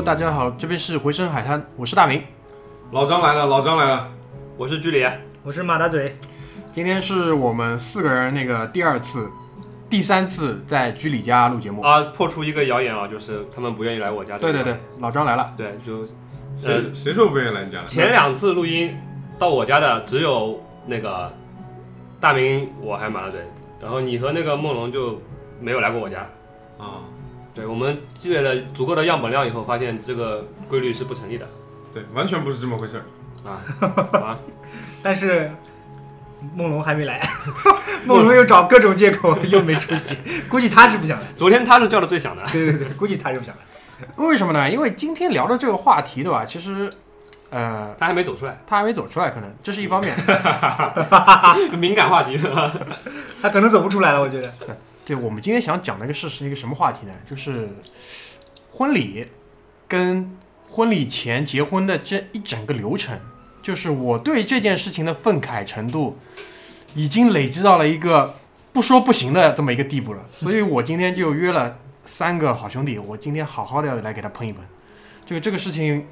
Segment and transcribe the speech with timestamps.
[0.00, 2.22] Hello，大家好，这边是回声海滩，我是大明。
[2.90, 4.08] 老张来了，老张来了，
[4.56, 5.06] 我是居里，
[5.42, 6.16] 我是马大嘴，
[6.72, 9.30] 今天是我们四个人那个第二次、
[9.90, 11.82] 第三次在居里家录节目。
[11.82, 14.38] 啊，破除一个谣言啊，就是他们不愿意来我家。
[14.38, 15.52] 对对对，老张来了。
[15.54, 16.06] 对，就
[16.56, 17.86] 谁、呃谁说不愿意来你家了？
[17.86, 18.96] 前两次录音
[19.38, 21.30] 到我家的只有那个
[22.18, 23.42] 大明，我还马大嘴，
[23.78, 25.20] 然后你和那个梦龙就
[25.60, 26.20] 没有来过我家。
[26.78, 27.04] 啊，
[27.60, 31.46] 对，我们积累了足够的样本量以后，发现这个规律是不成立的
[31.92, 33.04] 对，完全不是这么回事儿。
[33.44, 33.60] 啊
[34.18, 34.38] 啊！
[35.02, 35.50] 但是
[36.54, 37.20] 梦龙还没来，
[38.06, 40.16] 梦龙又找各种借口又没出席，
[40.48, 41.26] 估计他是不想来。
[41.36, 43.62] 昨天他是叫的最响的，对对对，估计他是不想来。
[44.16, 44.70] 为什么呢？
[44.70, 46.44] 因为今天聊的这个话题，对吧？
[46.46, 46.90] 其实，
[47.50, 50.16] 呃，他还没走出来，他还没走出来，可能这是一方面。
[51.78, 52.38] 敏感话题。
[53.42, 54.52] 他可能走不出来了，我觉得。
[55.06, 57.12] 对，我们今天想讲的一个事是一个什么话题呢？
[57.28, 57.68] 就是
[58.72, 59.26] 婚礼
[59.88, 60.36] 跟
[60.68, 63.18] 婚礼前结婚的这一整个流程，
[63.60, 66.16] 就是我对这件事情的愤慨程度，
[66.94, 68.36] 已经累积到了一个
[68.72, 70.24] 不说不行的这么一个地步了。
[70.30, 74.62] 所以我今天就约了三个好兄弟，我今天好好的要来给他喷一喷。
[75.26, 76.06] 这个这个事情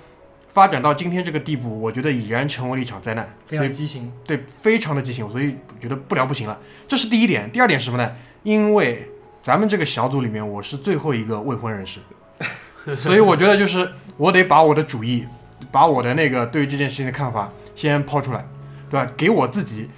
[0.53, 3.33] 发展到今天这个地步，我觉得已然成为了一场灾难。
[3.47, 6.59] 非常畸形，对，非常的畸形，所以觉得不聊不行了。
[6.89, 7.49] 这是第一点。
[7.53, 8.17] 第二点是什么呢？
[8.43, 9.11] 因为
[9.43, 12.01] 咱们这个小组里面，我是最后一个未婚人士，
[12.97, 15.27] 所以我觉得就是我得把我的主意，
[15.71, 18.47] 把我的那个对于这件事情的看法先抛出来，
[18.91, 19.11] 对吧？
[19.17, 19.89] 给我自己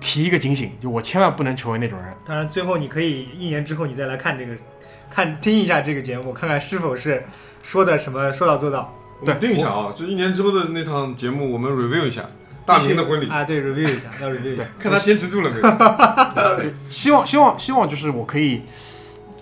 [0.00, 2.12] 提一个警醒，就我千万不能成为那种人。
[2.24, 4.54] 当然最后你可以一年之后你再来看这个，
[5.10, 7.22] 看听一下这个节目，看看是否是
[7.62, 8.94] 说的什么说到做到。
[9.20, 12.26] 我们定一下啊，就一年之后的那趟节目，我们 review 一下
[12.66, 14.64] 大明的婚礼，啊，对，review 一下，要 review 一下。
[14.78, 16.70] 看他坚持住了没有。
[16.90, 18.62] 希望希望希望就是我可以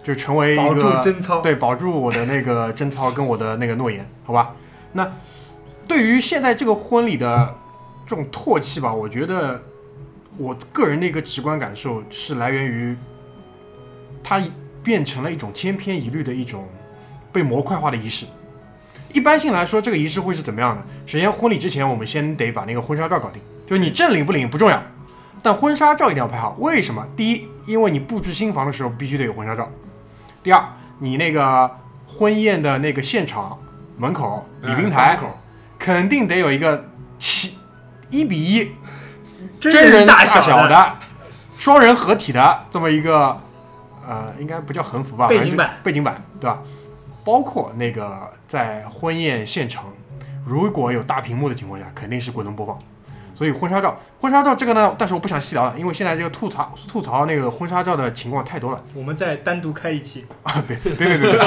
[0.02, 1.40] 就成为一个保住贞操。
[1.40, 4.54] 对，保住我的那个贞操跟我的那个诺言，好吧？
[4.92, 5.12] 那
[5.86, 7.54] 对于现在这个婚礼的
[8.06, 9.62] 这种唾弃吧，我觉得
[10.38, 12.96] 我个人的一个直观感受是来源于
[14.24, 14.42] 它
[14.82, 16.66] 变成了一种千篇一律的一种
[17.32, 18.24] 被模块化的仪式。
[19.12, 20.82] 一般性来说，这个仪式会是怎么样的？
[21.06, 24.82] 首先，婚礼之前我们先得把那个婚纱照搞定，就是你证领不领不重要，
[25.42, 26.56] 但婚纱照一定要拍好。
[26.58, 27.06] 为什么？
[27.16, 29.64] 第一，因为你布置新房的时候必须得有婚纱照；
[30.42, 30.62] 第二，
[30.98, 31.70] 你那个
[32.06, 33.58] 婚宴的那个现场
[33.96, 35.18] 门口礼宾哎台
[35.78, 36.84] 肯定得有一个
[37.18, 37.56] 七
[38.10, 38.72] 一比一
[39.60, 40.92] 真真人大小的的
[41.56, 43.40] 双人合体的这么一个
[44.06, 46.62] 呃，应该不叫横幅吧，背景板背景板对吧？
[47.28, 49.92] 包括那个在婚宴现场，
[50.46, 52.78] 如果有大屏幕的情况下，肯定是滚动播放。
[53.34, 60.24] 所以婚纱照，婚纱照这个呢，但是我不想细聊了，因为现在这个吐槽吐槽那个婚纱照的情况太多了我们再单独开一期。
[60.42, 60.64] 啊！
[60.66, 61.38] 别别别别别！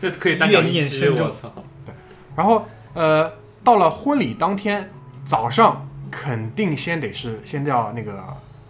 [0.00, 1.52] 这可以单讲一期，我操！
[1.84, 1.94] 对
[2.34, 3.30] 然后呃，
[3.62, 4.88] 到了婚礼当天
[5.26, 8.24] 早上，肯定先得是先叫那个，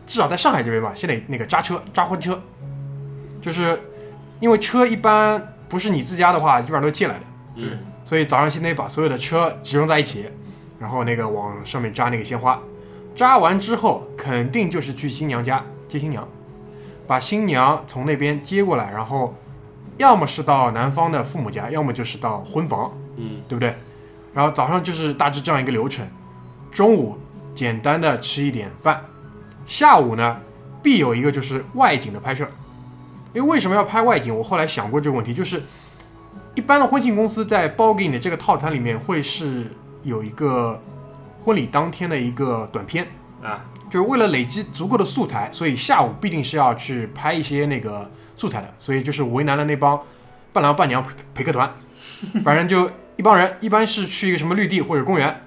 [0.08, 2.36] 至少在上海这边吧，先得那个扎车扎婚车，
[3.40, 3.80] 就是
[4.40, 7.20] 因为车一般不是你自家的话，基本上都是借来的，
[7.56, 10.26] 嗯，所以早上先得把所有的车集中在一起，
[10.80, 12.58] 然后那个往上面扎那个鲜花，
[13.14, 16.26] 扎完之后肯定就是去新娘家接新娘，
[17.06, 19.34] 把新娘从那边接过来，然后
[19.96, 22.92] 要么是到男方的父母家，要么就是到婚房。
[23.20, 23.74] 嗯，对不对？
[24.32, 26.06] 然后早上就是大致这样一个流程，
[26.70, 27.18] 中午
[27.52, 29.04] 简单的吃一点饭，
[29.66, 30.40] 下午呢
[30.80, 32.48] 必有一个就是外景的拍摄。
[33.38, 34.36] 因为为什么要拍外景？
[34.36, 35.62] 我后来想过这个问题，就是
[36.56, 39.70] 一般的婚庆公司在包给你的这个套餐里面会是
[40.02, 40.82] 有一个
[41.40, 43.06] 婚礼当天的一个短片，
[43.40, 50.02] 啊，就是为了累积足够的素材，所以下午必定是要去拍一些那个素材的，所以就是为难了那帮
[50.52, 51.72] 伴郎伴娘陪陪客团，
[52.42, 55.42] 反正就一帮人，一般是去一个什么绿地或者公园，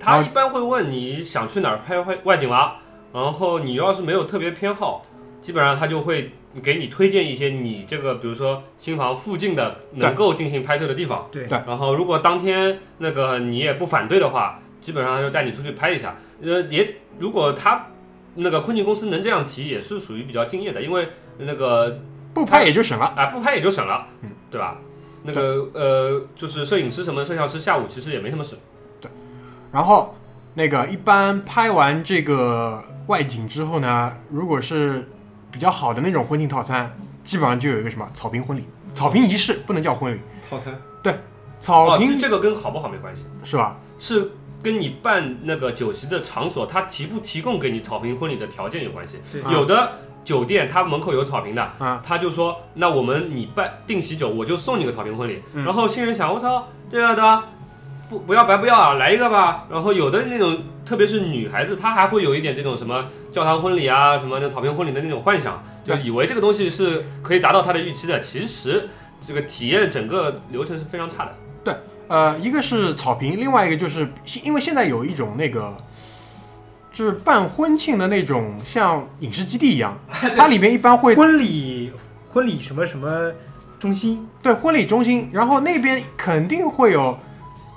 [0.00, 2.72] 他一般会问你想去哪儿拍外外景吗？
[3.14, 5.06] 然后你要是没有特别偏好，
[5.40, 11.28] 基本上他就会给你推荐一些你这个，比如说新房附近的能够进行拍摄的地方。
[11.30, 16.16] 对对然后如果当天那个你也不反对的话，基本上就带你出去拍一下。
[16.42, 17.86] 呃，也如果他
[18.36, 21.08] 那个婚庆公司能这样提，也是属于比较敬业的，因为
[21.38, 22.00] 那个
[22.32, 23.06] 不拍也就省了。
[23.16, 24.78] 啊不拍也就省了，嗯，对吧？
[25.24, 28.56] 那个呃，就是摄影师什么摄像师下午其实也没什么事。
[29.00, 29.10] 对
[29.72, 30.16] 然后
[30.54, 35.08] 那个一般拍完这个外景之后呢，如果是
[35.50, 36.90] 比较好的那种婚庆套餐，
[37.24, 38.64] 基本上就有一个什么草坪婚礼、
[38.94, 40.18] 草坪仪式，不能叫婚礼，
[40.48, 41.14] 套餐对，
[41.60, 43.76] 草坪、这这个跟好不好没关系，是吧？
[43.98, 44.30] 是
[44.62, 49.18] 跟你办那个酒席的场所，他提不提供给你草坪婚礼的条件有关系。
[49.50, 49.92] 有的
[50.24, 55.42] 酒店他门口有草坪的，啊他就说那我们你办订喜酒，我就送你个草坪婚礼。
[55.54, 57.42] 嗯然后新人想，我操，这样的
[58.10, 59.66] 不不要白不要啊，来一个吧。
[59.70, 68.20] 然后有的那种，特别是女孩子，她还会有一点这种什么教堂婚礼啊，什么那草坪婚礼的那种幻想，就以为这个东西是可以达到他的预期的。
[68.20, 68.88] 其实
[69.20, 71.34] 这个体验整个流程是非常差的。
[71.64, 71.74] 对
[72.08, 74.08] 呃，一个是草坪，另外一个就是
[74.42, 75.76] 因为现在有一种那个。
[76.90, 81.92] 就是办婚庆的那种，像影视基地一样， 它里面一般会婚礼
[82.26, 83.30] 婚礼什么什么
[83.78, 87.16] 中心，对婚礼中心，然后那边肯定会有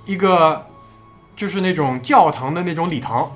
[0.08, 0.66] 一个，
[1.36, 3.32] 就是那种教堂的那种礼堂，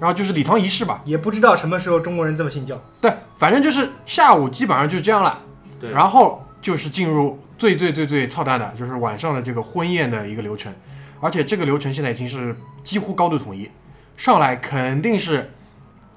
[0.00, 1.00] 然后就是礼堂仪式吧。
[1.04, 2.80] 也不知道什么时候中国人这么信教。
[3.00, 5.38] 对，反正就是下午基本上就这样了，
[5.80, 10.72] 对，然后就是进入最最最最操蛋的，就是晚上的这个婚宴的一个流程，
[11.20, 13.70] 而且这个流程现在已经是几乎高度统一，
[14.16, 15.52] 上来肯定是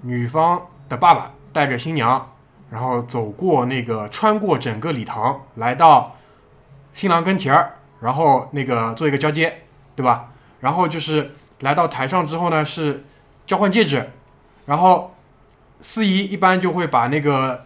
[0.02, 2.32] 女方的爸爸带着新娘，
[2.70, 6.16] 然后走过那个穿过整个礼堂，来到
[6.94, 9.64] 新郎跟前儿，然后那个做一个交接，
[9.96, 10.30] 对吧？
[10.60, 11.32] 然后就是
[11.62, 13.06] 来到台上之后呢，是
[13.50, 14.12] 交换戒指，
[14.68, 15.16] 然后
[15.82, 17.66] 司仪一般就会把那个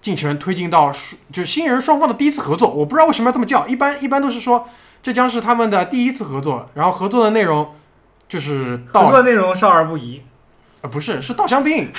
[0.00, 4.68] 进程推进到双就是新人双方的第一次合作，我不知道为什么要这么叫，一般一般都是说
[5.02, 7.74] 这将是他们的第一次合作，然后合作的内容
[8.28, 10.22] 就是倒合作内容少儿不宜，
[10.82, 11.90] 呃不是是倒香槟。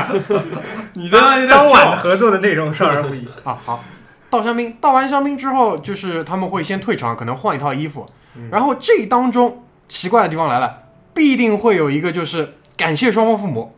[0.94, 3.28] 你的有点当晚合作的内容少儿不宜。
[3.44, 3.84] 啊好，
[4.30, 8.06] 倒香槟，倒完香槟之后就是他们会先退场，可能换一套衣服，
[8.50, 10.84] 然后这当中奇怪的地方来了，
[11.20, 13.70] 必定会有一个就是感谢双方父母，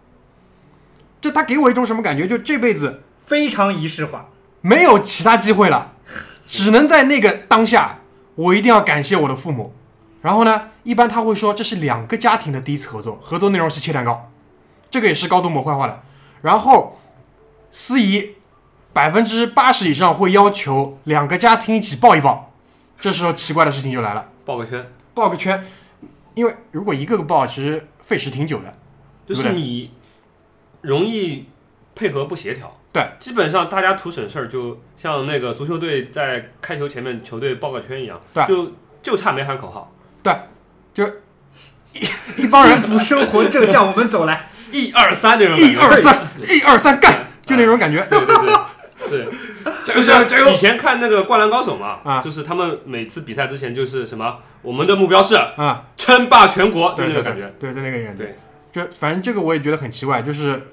[1.21, 4.29] 就他给我一种什么感觉，就这辈子非常仪式化，
[4.61, 5.95] 没有其他机会了，
[6.49, 7.99] 只能在那个当下，
[8.37, 9.75] 我一定要感谢我的父母。
[10.21, 14.31] 然后呢，一般他会说这是两个家庭的第一次合作，合作内容是切蛋糕，
[14.89, 16.01] 这个也是高度模块化的。
[16.43, 17.01] 然后
[17.73, 18.37] 司仪
[18.93, 22.53] 百分之八十以上会要求两个家庭一起抱一抱，
[23.01, 25.67] 这时候奇怪的事情就来了，抱个圈，抱个圈，
[26.35, 28.73] 因为如果一个个报，其实费时挺久的。
[29.27, 29.93] 就是你
[30.81, 31.47] 容易
[31.95, 32.77] 配合不协调。
[32.93, 39.91] 对，基本上大家图省事儿，就像那个足球队在开球前面球队报个圈一样，对就就差没喊口号，
[40.23, 40.35] 对，
[40.93, 41.05] 就
[42.37, 44.51] 一帮人幸福生活正向我们走来。
[44.71, 45.57] 一二三那种。
[45.57, 48.05] 一二三，一二三干，就那种感觉。
[48.11, 48.57] 对对对
[49.09, 49.27] 对。
[49.85, 50.57] 加油加油加油以！
[50.57, 57.55] 前看那个《灌篮高手》嘛，啊就是他们每次比赛之前就是什么，我们的目标是啊，称霸全国，就对对那个感觉。
[57.59, 58.25] 对，对，就那个感觉。
[58.25, 58.37] 对，
[58.73, 60.69] 就反正这个我也觉得很奇怪，就是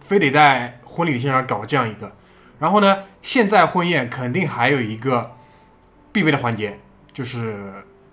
[0.00, 2.12] 非得在婚礼现场搞这样一个。
[2.58, 5.36] 然后呢，现在婚宴肯定还有一个
[6.10, 6.74] 必备的环节，
[7.14, 7.56] 就是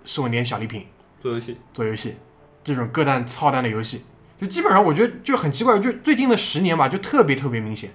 [0.04, 0.86] 送一点小礼品，
[1.20, 2.16] 做游戏，做游戏，
[2.62, 4.04] 这种各蛋操蛋的游戏，
[4.40, 7.90] 就基本上我觉得就很奇怪，就最近的十年吧，就特别特别明显。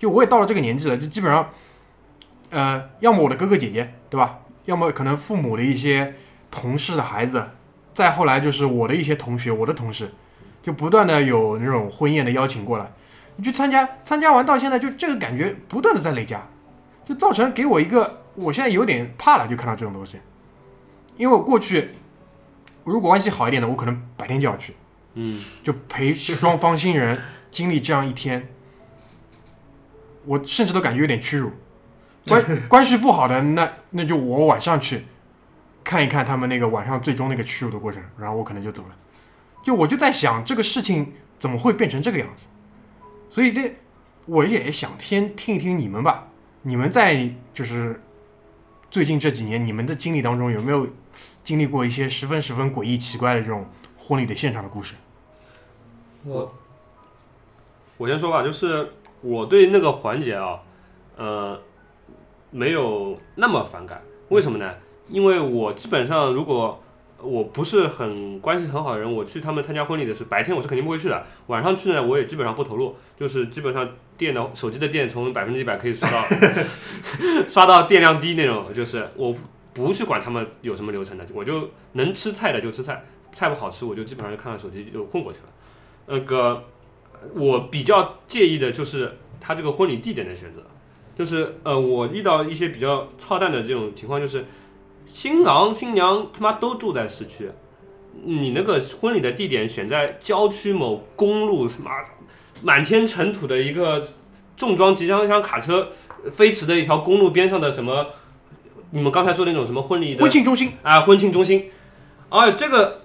[0.00, 1.48] 就我也到了这个年纪了，就基本上，
[2.48, 4.40] 呃，要么我的哥哥姐姐，对吧？
[4.64, 6.14] 要么可能父母的一些
[6.50, 7.50] 同事的孩子，
[7.94, 10.10] 再后来就是我的一些同学、我的同事，
[10.62, 12.90] 就不断的有那种婚宴的邀请过来，
[13.36, 16.46] 你去参加，参加完到现在就这个感觉不断的在累加，
[17.06, 20.18] 就造成给我一个，我现在有点怕了，就看到这种东西，
[21.16, 21.90] 因为我过去
[22.84, 24.74] 如果关系好一点的，我可能白天就要去，
[25.14, 27.20] 嗯，就陪双方新人
[27.50, 28.48] 经历这样一天，
[30.24, 31.50] 我甚至都感觉有点屈辱。
[32.28, 35.04] 关关系不好的，那那就我晚上去
[35.82, 38.96] 看一看他们那个晚上最终那个屈辱的过程，然后我可能就走了。
[39.62, 42.44] 就我就在想这个事情怎么会变成这个样子，
[43.30, 43.74] 所以这
[44.26, 46.28] 我也想先听一听你们吧，
[46.62, 48.00] 你们在就是
[48.90, 50.88] 最近这几年你们的经历当中有没有
[51.42, 53.66] 经历过一些十分十分诡异奇怪的这种
[53.98, 54.94] 婚礼的现场的故事？
[56.22, 56.54] 我
[57.96, 60.60] 我先说吧，就是我对那个环节啊，
[61.16, 61.60] 呃，
[62.50, 64.02] 没有那么反感。
[64.28, 64.74] 为什么呢？
[65.08, 66.82] 因为我基本上如果
[67.22, 71.26] 我不是很关系很好的人，我去他们参加婚礼的是白天，我是肯定不会去的。
[71.48, 73.86] 晚上去呢，我也基本上不投入，就是基本上
[74.16, 76.22] 电的手机的电从百分之一百可以刷到
[77.46, 79.34] 刷到电量低那种，就是我
[79.74, 85.44] 不去管他们有什么流程的，我就能吃菜的就吃菜，菜不好吃我就基本上就看看手机就混过去了。
[86.06, 86.64] 那个
[87.34, 90.62] 我比较介意的就是他这个婚礼地点的选择，
[91.16, 94.46] 就是呃，我遇到一些比较操蛋的这种情况，就是
[95.06, 97.50] 新郎新娘他妈都住在市区，
[98.24, 101.90] 你那个婚礼的地点选在郊区某公路，什么
[102.62, 104.06] 满天尘土的一个
[104.56, 105.88] 重装集装箱卡车
[106.32, 108.08] 飞驰的一条公路边上的什么，
[108.90, 111.70] 你们刚才说的那种什么婚礼的婚庆中心，啊，婚庆中心，
[112.28, 113.02] 哎这个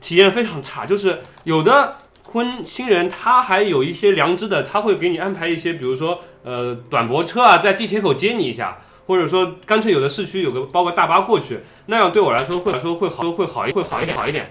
[0.00, 1.96] 体验非常差，就是有的
[2.32, 14.50] 婚新人他还有一些良知的，他会给你安排一些，比如说呃短驳车啊，在地铁口接你一下，或者说干脆有的市区有个包个大巴过去，那样对我来说会来说会好会好一会好一点好一点。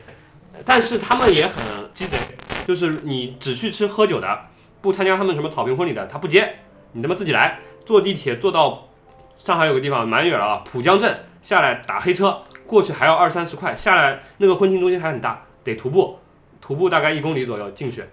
[0.64, 1.64] 但是他们也很
[1.94, 2.18] 鸡贼，
[2.66, 4.48] 就是你只去吃喝酒的，
[4.82, 6.60] 不参加他们什么草坪婚礼的，他不接，
[6.94, 8.88] 你他妈自己来，坐地铁坐到
[9.36, 16.18] 上海有个地方蛮远了啊，浦江镇下来打黑车过去还要二三十块，下来那个婚庆中心还很大，得徒步，
[16.66, 18.04] 徒步大概一公里左右进去，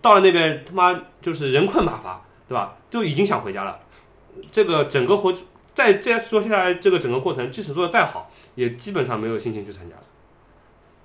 [0.00, 2.74] 到了那边他妈就是人困马乏，对吧？
[2.88, 3.78] 就已经想回家了。
[4.50, 5.30] 这个整个活
[5.74, 10.02] 再再说下来，这个整个过程即使做的再好，也基本上没有心情去参加了，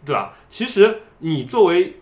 [0.05, 0.33] 对吧？
[0.49, 1.97] 其实你作为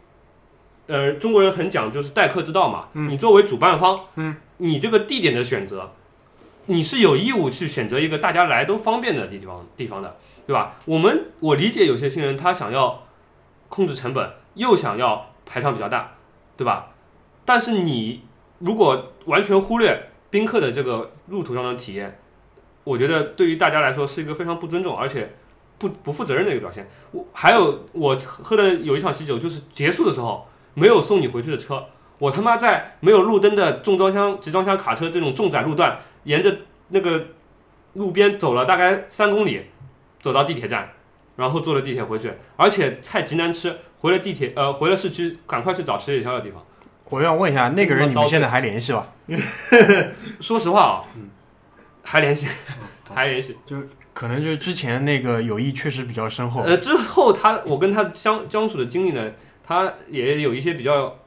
[0.86, 5.94] 呃中国人很讲就是待客之道嘛，嗯你作为主办方，嗯，你这个地点的选择，
[6.68, 10.76] 你是有义务去选择一个大家来都方便的地方地方的，对吧？
[10.86, 13.08] 我们我理解有些新人他想要
[13.68, 16.12] 控制成本，又想要排场比较大，
[16.58, 16.90] 对吧？
[17.46, 18.24] 但是你
[18.60, 22.20] 如果完全忽略宾客的这个路途上的体验，
[22.84, 25.36] 我觉得对于大家来说是一个非常不尊重，而且
[25.78, 26.90] 不不负责任的一个表现。
[27.12, 31.86] 我还有我喝的有一场喜酒，就是结束的时候没有送你回去的车，
[32.20, 36.56] 我他妈在没有路灯的重装箱、集装箱卡车这种重载路段，沿着
[36.90, 37.28] 那个
[37.94, 39.66] 路边走了大概三公里，
[40.22, 40.94] 走到地铁站，
[41.36, 46.64] 然后坐了地铁回去，而且菜极难吃，回了地铁呃回了市区，赶快去找吃夜宵的地方。
[47.10, 49.08] 我要问一下，那个人你们现在还联系吧？
[50.40, 51.04] 说实话啊，
[52.04, 52.48] 还联系，
[53.14, 53.58] 还联系。
[53.66, 53.76] 就
[54.14, 56.62] 可能就是之前那个友谊确实比较深厚。
[56.62, 59.32] 呃，之后他我跟他相相处的经历呢，
[59.64, 61.18] 他也有一些比较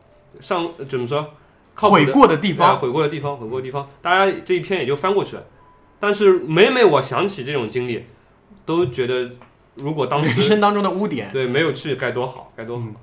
[0.41, 1.35] 上怎么说
[1.75, 5.45] 靠悔过的地呃方，悔过的地方，悔过的地方，大家这一篇也就翻过去了。
[6.01, 8.07] 但是每每我想起这种经历，
[8.65, 9.33] 都觉得
[9.77, 11.31] 如果当人时生当中的污点。
[11.33, 12.85] 对没有去该多好，该多好。
[12.87, 12.97] 嗯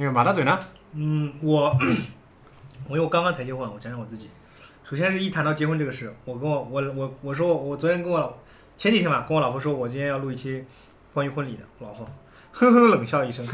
[0.00, 0.56] 那个马大嘴呢？
[0.92, 1.76] 嗯，我
[2.88, 4.30] 我因为我刚刚才结婚，我讲讲我自己。
[4.84, 8.32] 首先是一谈到结婚这个事，我跟我我我我说我昨天跟我老
[8.76, 10.64] 前几天吧，跟我老婆说我今天要录一期
[11.12, 12.08] 关于婚礼的，我老婆
[12.52, 13.44] 呵呵冷笑一声，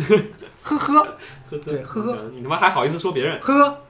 [0.62, 1.16] 呵呵，
[1.64, 3.40] 对呵呵你他妈还好意思说别人？
[3.40, 3.82] 呵，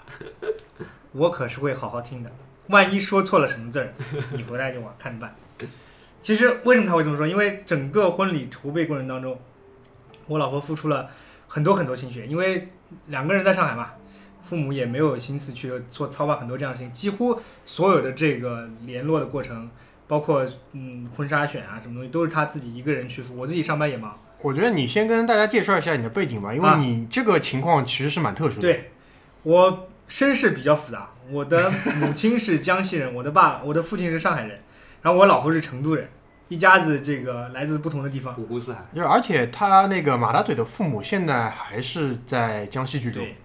[1.10, 2.30] 我可是会好好听的，
[2.68, 3.92] 万一说错了什么字儿，
[4.30, 5.34] 你回来就我看着办。
[6.24, 7.26] 其实为什么他会这么说？
[7.26, 9.38] 因为整个婚礼筹备过程当中，
[10.26, 11.10] 我老婆付出了
[11.46, 12.68] 很多很多心血，因为
[13.08, 13.90] 两个人在上海嘛，
[14.42, 19.68] 父母也没有心思去做操办很多这样的事情，几乎所有的这个联络的过程，
[20.08, 23.36] 包括嗯婚纱选啊什么东西，都是他自己一个人去付。
[23.36, 28.62] 我自己上班也忙，我觉得你先跟大家介绍一下你的背景吧，因为啊你这个情况其实是蛮特殊的。
[28.62, 28.92] 对
[29.42, 34.58] 我身世比较复杂，我的母亲是江西人，我的爸我的父亲是上海人，
[35.04, 36.08] 然后我老婆是成都人，
[36.48, 38.34] 一家子这个来自不同的地方。
[38.38, 43.18] 五湖四海，就而且他那个马大嘴的父母现在还是在江西居住。
[43.18, 43.36] 对，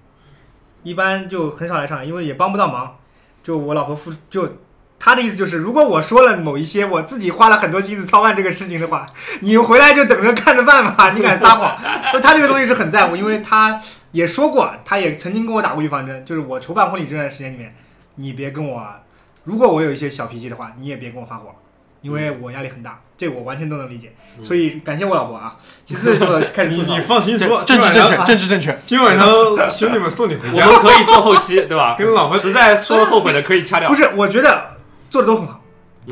[0.83, 2.95] 一般就很少来上海，因为也帮不到忙。
[3.43, 4.59] 就我老婆付就
[4.97, 9.05] 他的意思就是，如果我说了某一些我自己花了很多心思操办这个事情的话，
[9.41, 11.11] 你回来就等着看着办吧。
[11.11, 11.77] 你敢撒谎？
[12.13, 13.77] 就他这个东西是很在乎，因为他
[14.13, 17.75] 也说过，他也曾经跟我打过预防针，就是我筹办婚礼这段时间里面，
[18.15, 18.95] 你别跟我，
[19.43, 21.55] 如果我有一些小脾气的话，你也别跟我发火，
[22.01, 24.13] 因为我压力很大，这我完全都能理解。
[24.43, 25.57] 所以感谢我老婆啊。
[25.85, 28.79] 其次就开始吐槽你你，放心说，政治正确，今晚上政治正确。
[28.85, 31.95] 今晚上兄弟们送你回家，我们可以做后期，对吧？
[31.99, 33.95] 跟老婆实在说了后悔的可以掐掉不。
[33.95, 34.77] 是，我觉得
[35.09, 35.61] 做的都很好，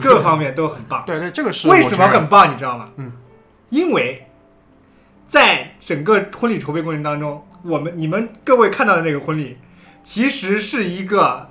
[0.02, 1.04] 各方面都很棒。
[1.06, 2.52] 对对，这个是为什么认很棒？
[2.52, 2.90] 你知道吗？
[2.98, 3.12] 嗯，
[3.70, 4.28] 因为
[5.28, 9.58] 在整个婚礼筹备过程当中，我们你们各位看到的那个婚礼，
[10.04, 11.50] 其实是一个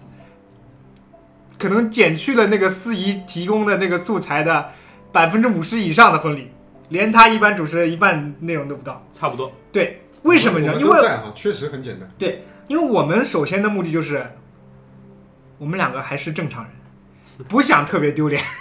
[1.58, 4.72] 可能减去了那个司仪提供的那个素材的
[5.12, 6.50] 百分之五十以上的婚礼，
[6.90, 9.06] 连他一般主持的一半内容都不到。
[9.18, 10.74] 差不多，对，为什么呢？
[10.78, 12.08] 因为都在哈，确实很简单。
[12.18, 14.26] 对因为我们首先的目的就是，
[15.58, 16.72] 我们两个还是正常人，
[17.48, 18.42] 不想特别丢脸。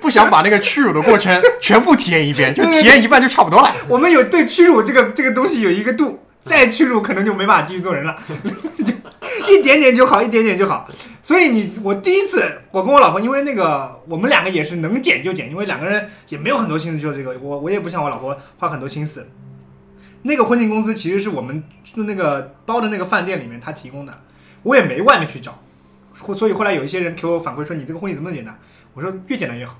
[0.00, 3.74] 不想把那个屈辱的过程 全部体验一遍，就体验一半就差不多了。
[3.88, 8.16] 我们有对屈辱这个这个东西有一个度，再屈辱可能就没法继续做人了，
[8.84, 8.92] 就
[9.48, 10.88] 一点点就好，一点点就好。
[11.22, 19.26] 所以你我第一次，我跟我老婆，因为那个我们两个也是能减就减，因为两个人也没有很多心思做这个，我我也不像我老婆花很多心思。
[20.22, 21.62] 那个婚庆公司其实是我们
[21.96, 24.22] 那个包的那个饭店里面他提供的，
[24.62, 25.58] 我也没外面去找，
[26.18, 28.58] 后所以后来有一些人给我反馈说你这个婚礼怎么那么简单？
[28.94, 29.76] 我说越简单越好，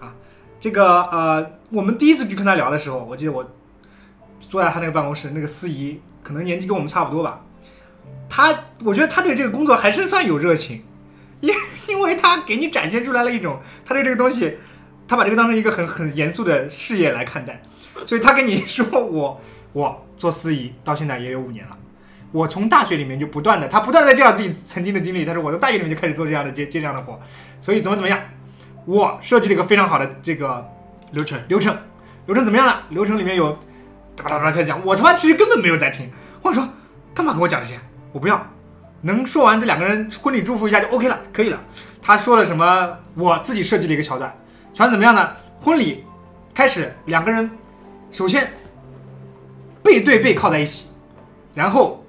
[0.00, 0.14] 啊，
[0.58, 3.48] 这个呃，我们第一次去跟他聊的时候，我记得我
[4.40, 7.42] 坐在他那个办公室，那个司仪可能年纪跟我们差不多吧，
[8.28, 10.84] 他我觉得他对这个工作还是算有热情，
[11.40, 11.54] 因
[11.88, 14.58] 因为他给你展现出来了一种他对这个东西，
[15.06, 17.60] 他把这个当成一个很很严肃的事业来看待。
[18.04, 19.40] 所以他跟你说我
[19.72, 21.76] 我做司仪到现在也有五年了。
[22.30, 25.24] 我从大学里面就不断的，他不断的在介绍自己曾经的经历。
[25.24, 27.18] 他说我在大学里面就开始做这样的接接这样的活，
[27.60, 28.20] 所以怎么怎么样，
[28.84, 30.68] 我设计了一个非常好的这个
[31.12, 31.74] 流程流程，
[32.26, 32.84] 流程怎么样了？
[32.90, 33.58] 流程里面有
[34.14, 36.10] 哒哒哒开始讲，我他妈其实根本没有在听。
[36.42, 36.68] 我说
[37.14, 37.80] 干嘛跟我讲这些？
[38.12, 38.46] 我不要，
[39.02, 41.60] 能说完这两个人婚礼祝福一下就 OK 了，可以了。
[42.02, 42.98] 他说了什么？
[43.14, 44.34] 我自己设计了一个桥段，
[44.72, 45.30] 桥段怎么样呢？
[45.60, 46.04] 婚礼
[46.54, 47.50] 开始，两个人
[48.10, 48.52] 首先
[49.82, 50.86] 背对背靠在一起，
[51.54, 52.04] 然后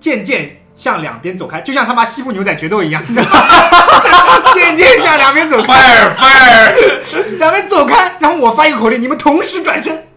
[0.00, 5.72] 渐渐向两边走开，就像他妈西部牛仔决斗一样，你知道吗渐渐向两边走开。
[5.72, 10.08] fire fire，两边走开，然后我发一个口令，你们同时转身，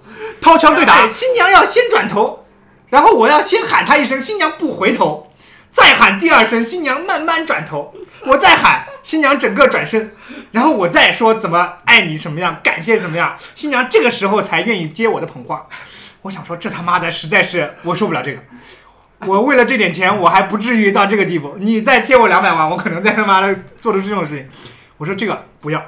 [0.41, 2.45] 掏枪对打哎， 新娘要先转头，
[2.89, 5.26] 然后我要先喊她一声，新娘不回头，
[5.77, 7.93] 再喊第二声，新娘慢慢转头，
[8.25, 10.11] 我再喊新娘整个转身，
[10.51, 15.67] 然后我再说怎么爱你什么样，感谢怎么样，新娘这个时候才愿意接我的捧花。
[16.23, 18.41] 我想说，这他妈的实在是我受不了这个。
[19.27, 21.55] 我为了这点钱，我还不至于到这个地步。
[21.59, 24.49] 你再贴我两百万，我可能再他妈的做出这种事情。
[24.97, 25.85] 我说这个不要，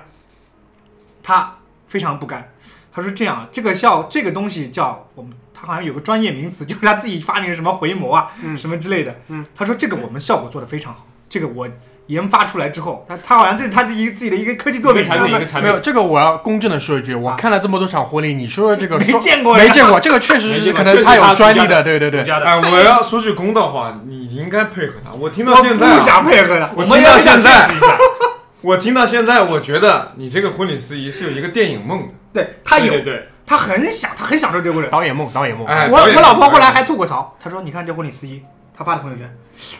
[1.23, 1.55] 他
[1.87, 2.53] 非常不甘。
[2.93, 9.15] 他说这样，这个叫这个东西叫我们，他好像有个专业名词，就是他自己发明什么回眸啊，嗯什么之类的。
[9.27, 11.67] 嗯，他说这个我们效果做的非常好，这个我
[12.07, 22.21] 研发出来之后，他他好像这是他自己自己的一个科技作品，产品没有，这个我要公正的说一句，我看了这么多场婚礼，你说的这个没见过没见过，这个确实是可能他有专利的，对对对。
[22.21, 25.11] 哎，我要说句公道话，你应该配合他。
[25.11, 27.69] 我听到现在啊，不想配合他，我听到现在
[28.61, 32.07] 我听到现在，我觉得你这个婚礼司仪是有一个电影梦的。
[32.31, 34.91] 对他有，对对对，他很想，他很享受这个过程。
[34.91, 35.65] 导演梦，导演梦。
[35.65, 38.43] 哎，我导演我老婆后来还吐过槽，她说：“你看这婚礼司仪，
[38.77, 39.35] 他发的朋友圈，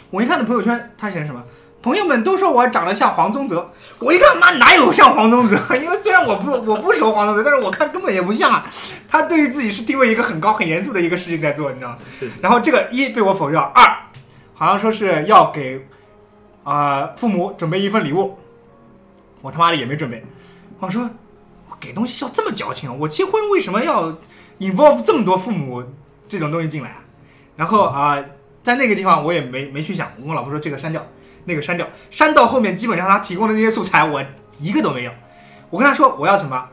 [0.10, 1.44] 我一看那朋友圈，他写的什么？
[1.82, 5.56] 朋友们都说我长得像黄宗泽，我一看妈哪有像黄宗泽？
[5.78, 8.66] 因为虽然我不我不熟黄宗泽，但是我看根本也不像啊。
[9.08, 11.98] 他对于自己是定位一个很高很严肃的一个事情在做，你知道吗？
[12.42, 13.96] 然后这个一被我否认，二
[14.56, 15.88] 好像说是要给
[16.64, 18.38] 啊、呃父母准备一份礼物，
[19.44, 20.26] 我他妈的也没准备。
[20.80, 21.10] 我说我
[21.80, 23.00] 给东西要这么矫情？
[23.00, 24.18] 我结婚为什么要
[24.60, 25.84] involve 这么多父母
[26.28, 27.04] 这种东西进来啊？
[27.56, 28.18] 然后啊、
[28.62, 31.06] 在那个地方我也没没去想，我跟老婆说这个删掉，
[31.46, 34.24] 那个删掉，删到后面基本上他提供的那些素材我
[34.60, 35.12] 一个都没有。
[35.70, 36.70] 我跟他说我要什么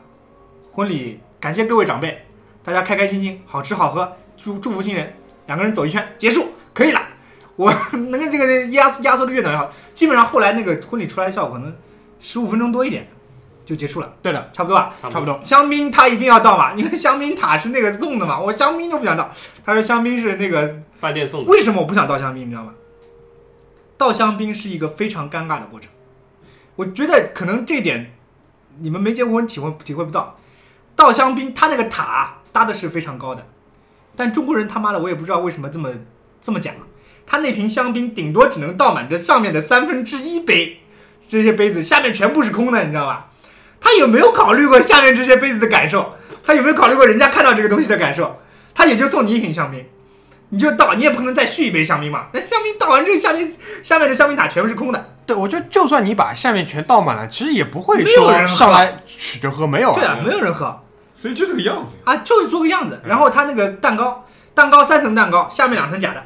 [0.71, 2.25] 婚礼，感谢各位长辈，
[2.63, 5.13] 大家开开心心，好吃好喝，祝祝福新人，
[5.45, 7.01] 两个人走一圈结束，可以了。
[7.55, 7.73] 我
[8.11, 11.75] 那个这个压压缩的越短越好，基本上后来那个婚礼出来的效果可能
[12.19, 13.07] 十五分钟多一点
[13.67, 14.95] 就结束了，对的，差不多吧。
[15.11, 15.37] 差不多。
[15.43, 19.29] 香槟他一定要倒嘛，因为香槟塔是那个送的嘛，我香槟就不想倒。
[19.65, 21.51] 他说香槟是那个，饭店送的。
[21.51, 22.45] 为什么我不想倒香槟？
[22.45, 22.73] 你知道吗？
[23.97, 25.91] 倒香槟是一个非常尴尬的过程，
[26.77, 28.13] 我觉得可能这点
[28.79, 30.37] 你们没结过婚体会体会不到。
[30.95, 33.45] 倒香槟，他那个塔搭的是非常高的，
[34.15, 35.91] 但中国人他妈的我也不知道为什么这么
[36.41, 36.73] 这么讲，
[37.25, 40.79] 他那瓶香槟顶多只能倒满这上面的三分之一杯，
[41.27, 43.29] 这些杯子下面全部是空的，你知道吧？
[43.79, 46.13] 他有没有考虑过下面这些杯子的感受？
[46.45, 48.39] 他有没有考虑过人家看到这个东西的感受？
[48.73, 49.85] 他也就送你一瓶香槟，
[50.49, 52.27] 你就倒，你也不可能再续一杯香槟嘛。
[52.31, 55.13] 那香槟倒完这个香槟下面的香槟塔全部是空的。
[55.25, 60.79] 对，我觉得就算你把下面全倒满了，其实也不会没有人上来取着喝，没有对啊，没有人喝
[61.13, 61.93] 所以就这个样子。
[62.05, 63.01] 啊，就是做个样子。
[63.03, 66.25] 然后他那个蛋糕，蛋糕三层蛋糕，下面两层假的，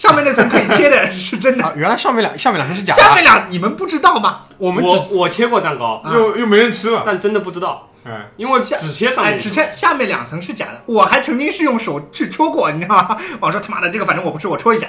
[0.00, 3.08] 上面那层可以切的是真的， 啊，原来上面两下面两层是假的啊。
[3.08, 4.44] 下面两你们不知道吗？
[4.56, 9.38] 我们我我切过蛋糕，啊又又没人吃了，但真的不知道，嗯，因为只切上哎，面。
[9.38, 13.18] 只切下面两层是假的，我还曾经是用手去戳过，你知道吗？
[13.40, 14.86] 我说他妈的这个反正我不吃，我戳一下，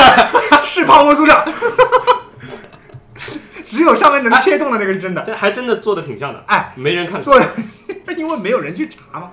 [0.64, 1.44] 是泡沫塑料，
[3.66, 5.22] 只有上面能切动的那个是真的。
[5.26, 7.20] 这还真的做的挺像的，哎，没人看。
[7.20, 7.46] 做的，
[8.16, 9.32] 因为没有人去查嘛，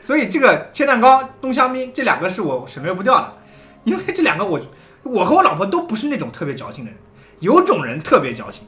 [0.00, 3.34] 所以这个切蛋糕、弄香槟这两个是我省略不掉的，
[3.84, 4.60] 因为这两个我
[5.02, 7.00] 我和我老婆都不是那种特别矫情的人，
[7.40, 8.64] 有种人特别矫情，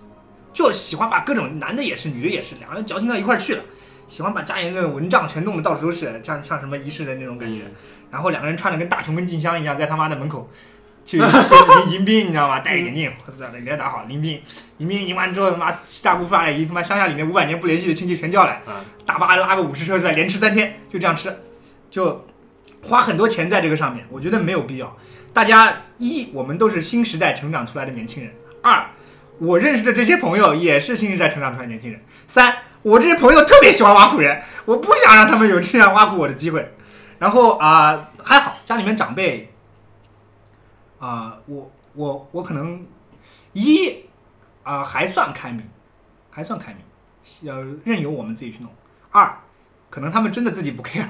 [0.53, 3.63] 就喜欢把各种男的也是，女的也是，两个人矫情到一块儿去了，
[4.09, 7.65] 喜欢把家里那个蚊帐全弄得到处都是，像像什么仪式的那种感觉。
[7.65, 7.73] 嗯
[8.15, 10.49] 然后两个人穿的跟大雄跟静香一样，在他妈的门口
[11.05, 12.61] 去迎迎宾，你知道吗？
[12.61, 14.41] 戴个眼镜，我操，人家打好迎宾，
[14.79, 21.37] 迎宾迎完之后，他妈七大姑八大姨，他妈乡下里面五百年不联系的亲戚全叫来，啊，大巴拉个五十车出来，连吃三天，就这样吃，
[21.91, 22.25] 就
[22.85, 24.97] 花很多钱在这个上面，我觉得没有必要。
[25.33, 28.31] 大家一，我们都是新时代成长出来的年轻人；
[28.63, 28.91] 二，
[29.39, 36.73] 我认识的这些朋友也是新时代成长出来的年轻人；三，我这些朋友特别喜欢挖苦人，我不想让他们有这样挖苦我的机会。
[37.19, 39.53] 然后啊、还好家里面长辈
[40.99, 42.87] 啊、我我我可能
[43.53, 44.05] 一
[44.63, 45.69] 啊、还算开明，
[46.31, 48.71] 还算开明，呃，任由我们自己去弄。
[49.11, 49.39] 二，
[49.91, 51.07] 可能他们真的自己不 care，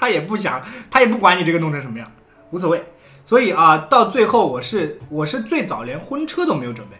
[0.00, 2.10] 他也不想，他也不管你这个弄成什么样，
[2.50, 2.82] 无所谓。
[3.22, 6.96] 所以啊，到最后我是我是最早连婚车都没有准备。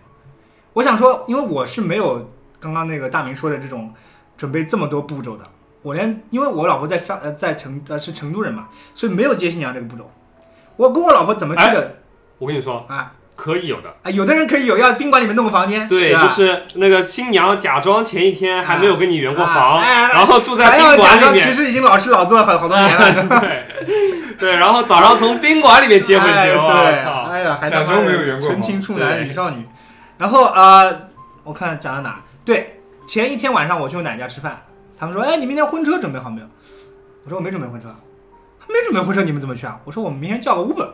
[0.74, 3.92] 我想说，因为我是没有刚刚那个大明说的这种
[4.36, 5.44] 准备这么多步骤的，
[5.80, 10.10] 我连因为我老婆在上呃在成呃是成都人嘛，所以没有接新娘这个步骤。
[10.76, 11.96] 我跟我老婆怎么去的
[12.38, 13.88] 我跟你说，啊可以有的。
[14.02, 14.10] 啊？
[14.10, 19.80] 有的人可以有，要宾馆里面弄个房间，对，吧就是那个新娘假装前一天还没有跟你圆过啊房，
[20.12, 23.40] 然后住在宾馆里面，其实已经老吃老做了好好多年了。
[23.40, 23.64] 对
[24.38, 27.22] 对，然后早上从宾馆里面接回去，哎我对，操！
[27.30, 29.66] 哎呀，还假装没有圆过纯情处男女少女。
[30.18, 31.08] 然后呃，
[31.42, 32.20] 我看讲到哪？
[32.44, 34.62] 对，前一天晚上我去我奶奶家吃饭，
[34.98, 36.46] 他们说，哎，你明天婚车准备好没有？
[37.24, 37.88] 我说我没准备婚车，
[38.68, 39.80] 没准备婚车，你们怎么去啊？
[39.84, 40.90] 我说我们明天叫个 Uber。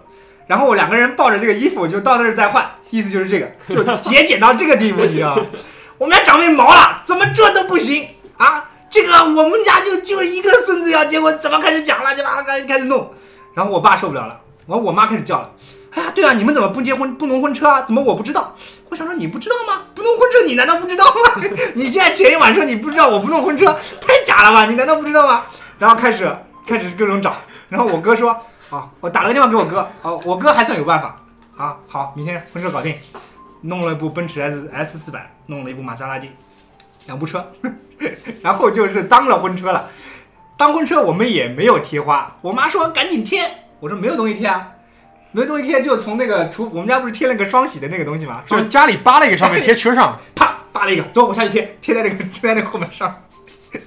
[0.46, 5.42] 然后我两个人抱着这个衣服就到那儿再换，意思就是这个， 就节俭到这个地步，你知道吗？
[5.98, 8.06] 我们家长辈毛了，怎么这都不行
[8.36, 8.64] 啊？
[8.88, 12.14] 这个我们家就就一个孙子要结婚，怎么开始讲了？
[12.14, 13.12] 就把它开开始弄。
[13.54, 15.50] 然后我爸受不了了，完我妈开始叫了。
[15.94, 17.82] 哎呀，对啊，你们怎么不结婚不弄婚车啊？
[17.82, 18.54] 怎么我不知道？
[18.90, 19.84] 我想说你不知道吗？
[19.94, 21.42] 不弄婚车你难道不知道吗？
[21.74, 23.64] 你现在前一晚上你不知道我不弄婚车，
[24.00, 24.66] 太假了吧？
[24.66, 25.44] 你难道不知道吗？
[25.78, 26.30] 然后开始
[26.66, 27.34] 开始各种找，
[27.68, 28.38] 然后我哥说，
[28.70, 31.16] 啊，我打了个电话给我哥，好，我哥还算有办法，
[31.56, 32.94] 啊，好，明天婚车搞定，
[33.60, 36.30] 弄了一部奔驰 S S 四百，弄了一部玛莎拉蒂，
[37.06, 37.52] 两部车，
[38.42, 39.88] 然后就是当了婚车了。
[40.56, 43.42] 当婚车我们也没有贴花，我妈说赶紧贴，
[43.78, 44.68] 我说没有东西贴啊，
[45.30, 48.42] 没有东西贴就从那个厨，我们家不是贴了个双喜的那个东西吗？
[48.46, 53.22] 就是家里扒了一个上面贴车上，啪扒了一个，走，我下去贴，贴在那个贴在那个后门上，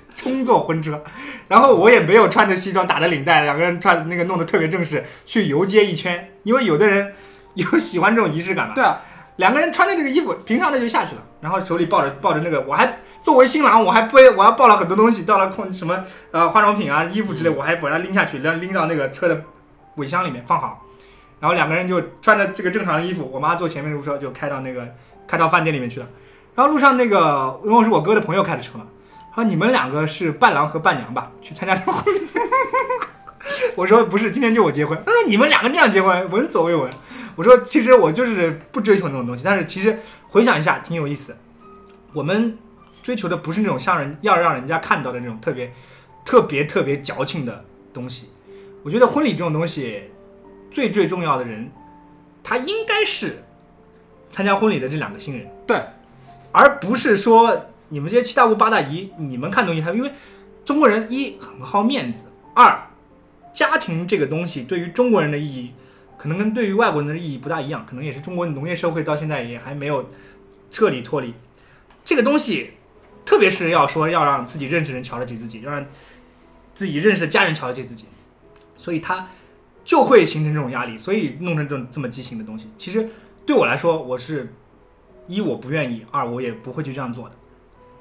[0.16, 1.04] 充作婚车。
[1.48, 7.14] 然后我也没有穿着西装打着领带，两个人穿那个弄得特别正式，去游街一圈，因为有的人
[7.56, 8.76] 有喜欢这种仪式感嘛。
[8.76, 9.02] 对啊，
[9.38, 19.42] 两个人穿着这个衣服，平常的就下去了，然后手里抱着抱着那个，我还作为新郎，我还背我还抱了很多东西，到了空什么呃化妆品啊、衣服之类，我还把它拎下去，拎拎到那个车的
[19.96, 20.86] 尾箱里面放好，
[21.40, 24.88] 然后两个人就穿着这个正常的衣服，我妈坐前面的车就开到那个
[25.28, 26.08] 开到饭店里面去了，
[26.54, 28.99] 然后路上那个因为是我哥的朋友开的车嘛，他
[29.34, 32.22] 说你们两个是伴郎和伴娘吧，去参加这个婚礼。
[33.76, 34.98] 我说不是，今天就我结婚。
[35.06, 36.90] 他说你们两个这样结婚，闻所未闻。
[37.36, 41.38] 我说其实我就是不追求那种东西，但是其实回想一下挺有意思的。
[42.14, 42.58] 我们
[43.02, 45.72] 追求的不是那种像人要让人家看到的那种特别
[46.26, 47.64] 特别特别矫情的
[47.94, 48.30] 东西。
[48.84, 50.12] 我觉得婚礼这种东西，
[50.70, 51.72] 最最重要的人，
[52.44, 53.44] 他应该是
[54.30, 55.82] 参加婚礼的这两个新人，对，
[56.52, 60.12] 而不是说你们这些七大姑八大姨，你们看东西，还因为
[60.64, 62.26] 中国人一很好面子，
[62.56, 62.88] 二
[63.52, 65.72] 家庭这个东西对于中国人的意义，
[66.18, 70.10] 可能跟对于外国人的意义不大一样，可能也是中国农业社会到现在也还没有
[70.70, 71.34] 彻底脱离
[72.04, 72.72] 这个东西，
[73.26, 75.86] 特别是要说要让自己认识人瞧得起自己，要让
[76.74, 78.06] 自己认识的家人瞧得起自己，
[78.78, 79.28] 所以他
[79.84, 82.70] 就会形成这种压力，所以弄成这种这么畸形的东西。
[82.78, 83.10] 其实
[83.46, 84.54] 对我来说，我是
[85.26, 87.36] 一我不愿意，二我也不会去这样做的。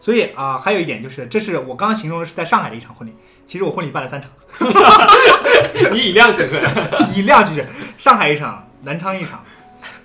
[0.01, 3.13] 所以啊、还有一点就是，这是我刚刚形容的是在上海的一场婚礼，
[3.45, 4.31] 其实我婚礼办了三场。
[5.93, 6.61] 你以量取胜，
[7.15, 9.43] 以量取胜，上海一场，南昌一场，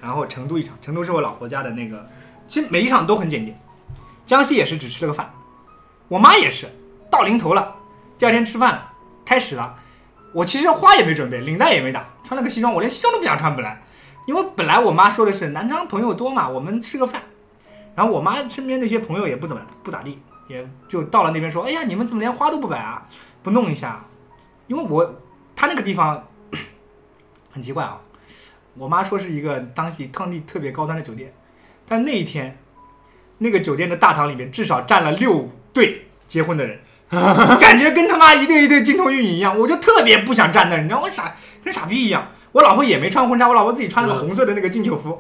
[0.01, 0.75] 然后成都一场。
[0.81, 2.09] 成都是我老婆家的那个，
[2.47, 3.55] 其实每一场都很简洁。
[4.25, 5.31] 江西也是只吃了个饭，
[6.07, 6.67] 我妈也是
[7.11, 7.75] 到临头了，
[8.17, 8.91] 第二天吃饭了，
[9.23, 9.75] 开始了。
[10.33, 13.83] 我其实花也没准备，领带也没打，穿了个西装，我连西装都不想穿本来，
[14.25, 17.21] 因为本来我妈说的是南昌朋友多嘛，我们吃个饭。
[17.95, 23.07] 然后我妈身边那些朋友也不怎么不咋地，也就到了那边说，哎呀，你们怎么连花都不摆啊？
[23.41, 24.05] 不弄一下？
[24.67, 25.21] 因为我
[25.55, 26.27] 他那个地方
[27.51, 27.99] 很奇怪啊，
[28.75, 31.33] 我妈说是一个当地当地特别高端的酒店，
[31.87, 32.57] 但那一天，
[33.37, 36.79] 那个酒店的大堂里面至少站了六对结婚的人，
[37.59, 42.29] 感觉跟他妈一对一对金童玉女一样，我就特别不想站那，你知道我傻跟傻逼一样。
[42.53, 45.19] 我老婆也没穿婚纱，我老婆自己穿了个红色的那个敬酒服，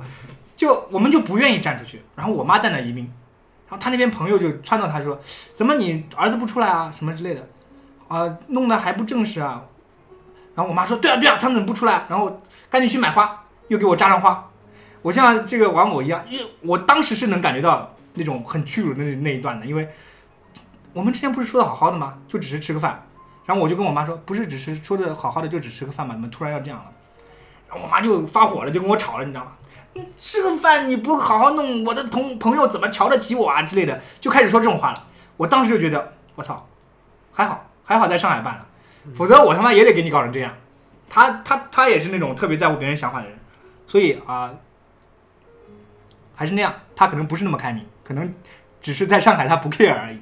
[0.63, 3.03] 就我们就不愿意站出去，然后我妈在那移民，
[3.67, 5.19] 然后他那边朋友就撺掇他说，
[5.53, 7.45] 怎么你儿子不出来啊，什么之类的，
[8.07, 9.61] 啊、弄得还不正式啊。
[10.55, 14.49] 然后我妈说：“对啊，对啊，他们怎么不出来？”然后赶紧去买花，又给我扎上花。
[15.01, 19.89] 我像这个玩偶一样，因为我当时是能感觉到那种很屈辱的那那一段的，因为
[20.93, 22.19] 我们之前不是说的好好的吗？
[22.25, 23.05] 就只是吃个饭。
[23.45, 26.13] 然后我就跟我妈说：“不是只是说的好好的就只吃个饭吗？
[26.13, 26.91] 怎么突然要这样了？”
[27.67, 29.51] 然后我妈就发火了，就跟我吵了，你知道吗？
[29.93, 35.07] 你吃个饭你不好好弄，我的同朋友怎么瞧得起我啊之类的，就开始说这种话了。
[35.37, 36.67] 我当时就觉得，我操，
[37.31, 38.67] 还好还好在上海办了。
[39.15, 40.53] 否则我他妈也得给你搞成这样。
[41.09, 43.37] 他他他也是那种特别在乎别人想法的人，
[43.85, 44.51] 所以啊、
[46.35, 48.33] 还是那样，他可能不是那么开明，可能
[48.79, 50.19] 只是在上海他不 care 而已。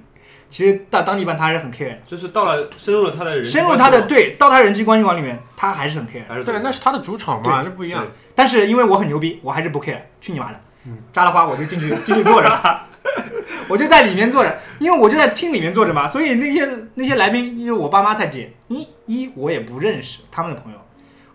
[0.51, 6.11] 其实到当地办他还是很 care，就是到了深入了他的人际深入关系网他的对，到他人际关系网里面，他还是很 care。
[6.11, 8.05] 对，还是怎么那是他的主场嘛，那不一样。
[8.35, 10.97] 但是因为我很牛逼，我还是不 care，去你妈的嗯！
[11.13, 12.81] 扎了花我就进去进去坐着，
[13.69, 20.77] 我就在里面坐着，因为我就在厅里面坐着嘛，所以那些那些来宾，因为我爸妈太近，一一我也不认识他们的朋友，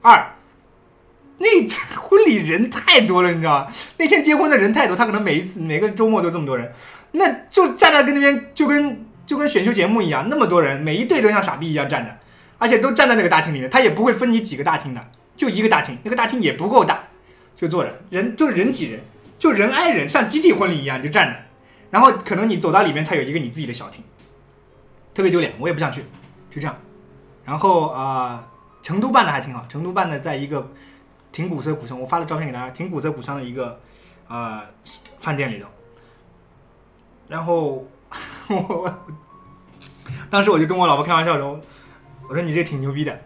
[0.02, 0.32] 二
[1.38, 1.46] 那
[2.00, 3.66] 婚礼人太多了，你知道吗？
[3.98, 6.72] 那天结婚的人太多，他可能每一次每个周末都这么多人，
[7.12, 12.16] 那就站在跟那边就跟就跟选秀节目一样，那么多人，每一队都像傻逼一样站着，
[12.58, 17.08] 而且都站在那个大厅里面，他也不会分你几个大厅的，就一个大厅，那个大厅也不够大，
[17.56, 19.00] 就坐着，人就人挤人，
[19.38, 21.40] 就人挨人，像集体婚礼一样就站着，
[21.90, 24.02] 然后可能你走到里面才有一个你自己的小厅，
[25.12, 26.02] 特别丢脸，我也不想去，
[26.50, 26.76] 就这样。
[27.44, 28.48] 然后啊、
[28.82, 30.72] 成都办的还挺好，成都办的在一个
[31.32, 33.80] 挺古色古香，我发了照片给大家，挺古色古香的一个
[34.28, 34.62] 呃
[35.20, 35.68] 饭店里头。
[37.28, 37.84] 然后
[38.48, 38.98] 我我
[40.30, 41.60] 当时我就跟我老婆开玩笑说，
[42.28, 43.20] 我说你这挺牛逼的，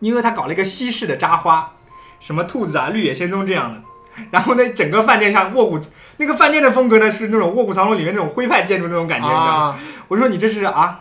[0.00, 1.72] 因为他搞了一个西式的扎花，
[2.20, 3.80] 什么兔子啊、绿野仙踪这样的。
[4.30, 5.80] 然后那，整个饭店像卧虎，
[6.18, 9.52] 那个饭店的风格呢是那种卧虎藏龙里面那种徽派建筑那种感觉，你知道吗？
[9.52, 11.00] 啊，我说你这是啊，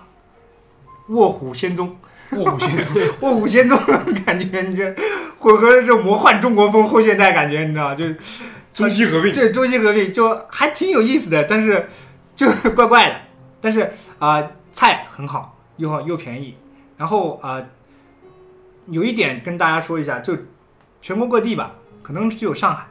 [1.10, 1.96] 卧虎仙踪，
[2.32, 3.80] 卧虎仙踪， 卧虎仙踪
[4.26, 4.96] 感觉，你这
[5.38, 7.96] 混合着这种魔幻中国风后现代感觉，你知道吗？
[7.96, 8.06] 就
[8.74, 11.88] 中西合并，对中西合并就还挺有意思的，但是
[12.36, 13.16] 就怪怪的。
[13.64, 13.82] 但是
[14.20, 16.58] 啊、呃菜很好，又好又便宜。
[16.98, 17.70] 然后啊、呃
[18.88, 20.38] 有一点跟大家说一下，就
[21.02, 22.86] 全国各地吧，可能只有上海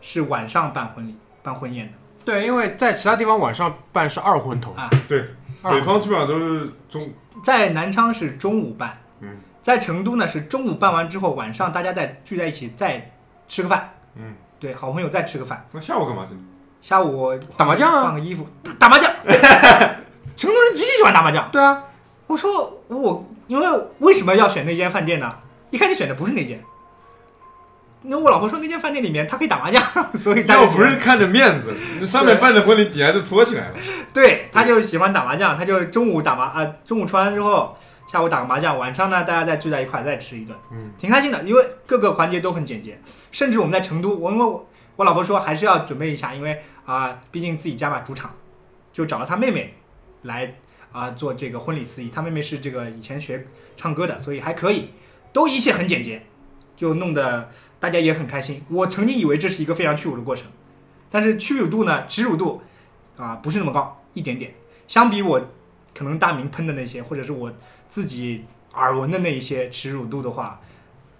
[0.00, 1.92] 是晚上办婚礼、办婚宴的
[2.24, 4.88] 对，因为在其他地方晚上办是二婚头，啊。
[5.08, 5.24] 对，
[5.64, 7.02] 北方基本上都是中，
[7.42, 13.10] 在南昌是中午办，嗯，在成都呢是中午办完之后，晚上大家再聚在一起再
[13.48, 15.66] 吃个饭，嗯，对，好朋友再吃个饭。
[15.72, 16.40] 那下午干嘛去呢？
[16.80, 18.46] 下午我打麻将啊换个衣服，
[18.78, 19.10] 打麻将。
[20.36, 21.48] 成都人极其喜欢打麻将。
[21.50, 21.82] 对啊，
[22.26, 23.66] 我说我因为
[23.98, 25.34] 为什么要选那间饭店呢？
[25.70, 26.62] 一开始选的不是那间，
[28.02, 29.82] 因为我老婆说那间饭店里面她可以打麻将，
[30.14, 33.74] 所以但我不是看着面子，那上面办的婚礼底下就搓起来了。
[34.14, 37.76] 对，她就喜欢打麻将，她就中午打麻啊、中午吃完之后，
[38.10, 42.98] 下午打个麻将，晚上呢大家再聚在一块再吃一顿，嗯，挺开心的，因为各个环节都很简洁，
[43.32, 44.60] 甚至我们在成都，我因为
[44.98, 48.34] 我老婆说还是要准备一下，因为啊、毕竟自己家嘛主场，
[48.92, 49.74] 就找了她妹妹
[50.22, 50.56] 来
[50.90, 54.90] 啊、做这个婚礼司仪，她妹妹是这个以前学唱歌的，所以还可以，
[55.32, 56.26] 都一切很简洁，
[56.74, 58.64] 就弄得大家也很开心。
[58.68, 60.50] 我曾经以为这是一个非常屈辱的过程，
[61.08, 62.62] 但是屈辱度呢，耻辱度
[63.16, 64.52] 啊、不是那么高，一点点。
[64.88, 65.40] 相比我
[65.94, 67.52] 可能大明喷的那些，或者是我
[67.86, 70.60] 自己耳闻的那一些耻辱度的话，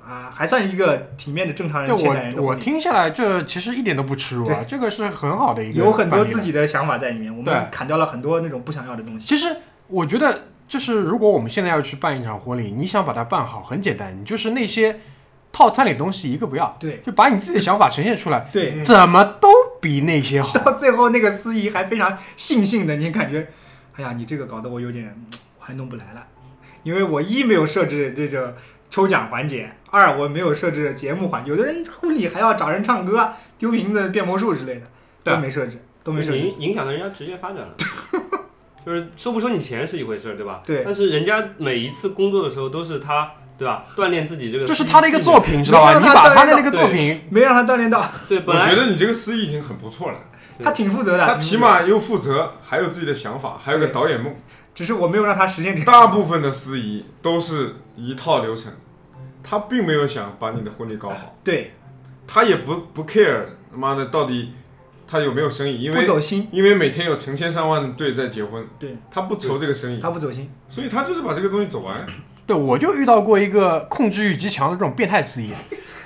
[0.09, 9.29] 啊、还算一个体面的正常人、对现代人我我听下来，这其实一点都不耻辱啊，这个是很好的一个有很多自己的想法在里面，我们砍掉了很多那种不想要的东西。
[9.29, 9.55] 其实
[9.89, 14.99] 我觉得，就是如果我们现在要去办一场婚礼，你想把它办好，很简单，你就是那些
[15.53, 17.03] 套餐里的东西一个不要，对。
[17.05, 20.57] 就把你自己的想法呈现出来，对，怎么都比那些好。
[20.65, 23.47] 到最后那个司仪还非常悻悻的，你感觉，
[23.97, 25.15] 哎呀，你这个搞得我有点，
[25.59, 26.27] 我还弄不来了，
[26.83, 28.57] 因为我一没有设置这个
[28.91, 34.83] 抽奖环节，二我没有设置节目环，有的人婚礼还要找人唱歌、丢瓶子、变魔术之类的，
[35.23, 36.39] 对都没设置，都没设置。
[36.39, 37.75] 影影响到人家职业发展了。
[38.87, 40.63] 就是收不收你钱是一回事儿，对吧？
[40.65, 43.85] 对但是人家每一次工作的时候都是他，对吧？
[43.95, 45.39] 锻炼自己这个，就是他的一个作。
[45.39, 45.99] 品，知道吧？
[45.99, 50.19] 你把他的那个作品，没让他锻炼到，对，我本来觉得你这个司仪已经很不错了，
[50.63, 51.27] 他挺负责的。
[51.27, 54.35] 他起码又负责，还有自己的想法，还有个导演梦。
[54.79, 55.91] 只是我没有让他实现这个。
[55.91, 58.73] 大部分的司仪都是一套流程，
[59.43, 61.73] 他并没有想把你的婚礼搞好，对，
[62.29, 64.53] 他也不不 care 他妈的到底
[65.09, 70.49] 他有没有生意，因为不走心，因为每天有成千上万的队在结婚，对他不愁这个生意，他不走心。
[70.69, 72.07] 所以他就是把这个东西走完。
[72.47, 75.51] 对我就遇到过一个控制欲极强的这种变态司仪，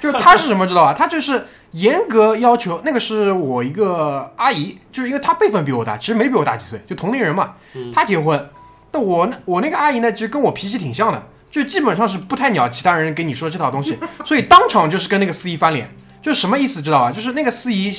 [0.01, 0.95] 就是他是什么知道吧？
[0.95, 7.57] 他就是严格要求，那个是我一个阿姨，就是因为她辈分比我大，其实没比我大几岁，就同龄人嘛。
[7.95, 8.51] 她结婚，
[8.93, 17.11] 但我那我那个阿姨呢，其实跟我脾气挺像的，就基本上是不太鸟其他人跟你说这套东西， 所以当场就是跟那个司仪翻脸，就什么意思知道吧？
[17.11, 17.93] 就是那个司仪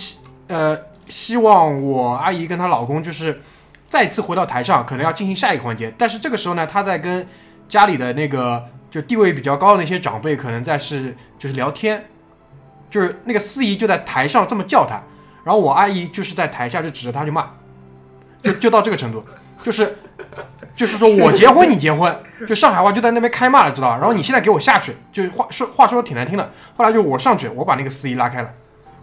[0.47, 0.77] 呃
[1.09, 3.41] 希望我阿姨跟她老公就是
[3.87, 7.27] 再次回到台上，可能要进行下一个环节，但是这个时候呢，她在跟
[7.67, 12.05] 家里的那个就地位比较高的那些长辈，可能在是就是聊天，
[12.91, 15.01] 就是那个司仪就在台上这么叫他，
[15.43, 17.49] 然后我阿姨就是在台下就指着他就骂，
[18.43, 19.23] 就就到这个程度，
[19.63, 19.97] 就是
[20.75, 22.15] 就是说 我结婚你结婚，
[22.47, 23.97] 就上海话就在那边开骂了，知道吧？
[23.97, 26.51] 然后你现在给我下去，就话说话说的挺难听的。
[26.75, 28.49] 后来就我上去，我把那个司仪拉开了，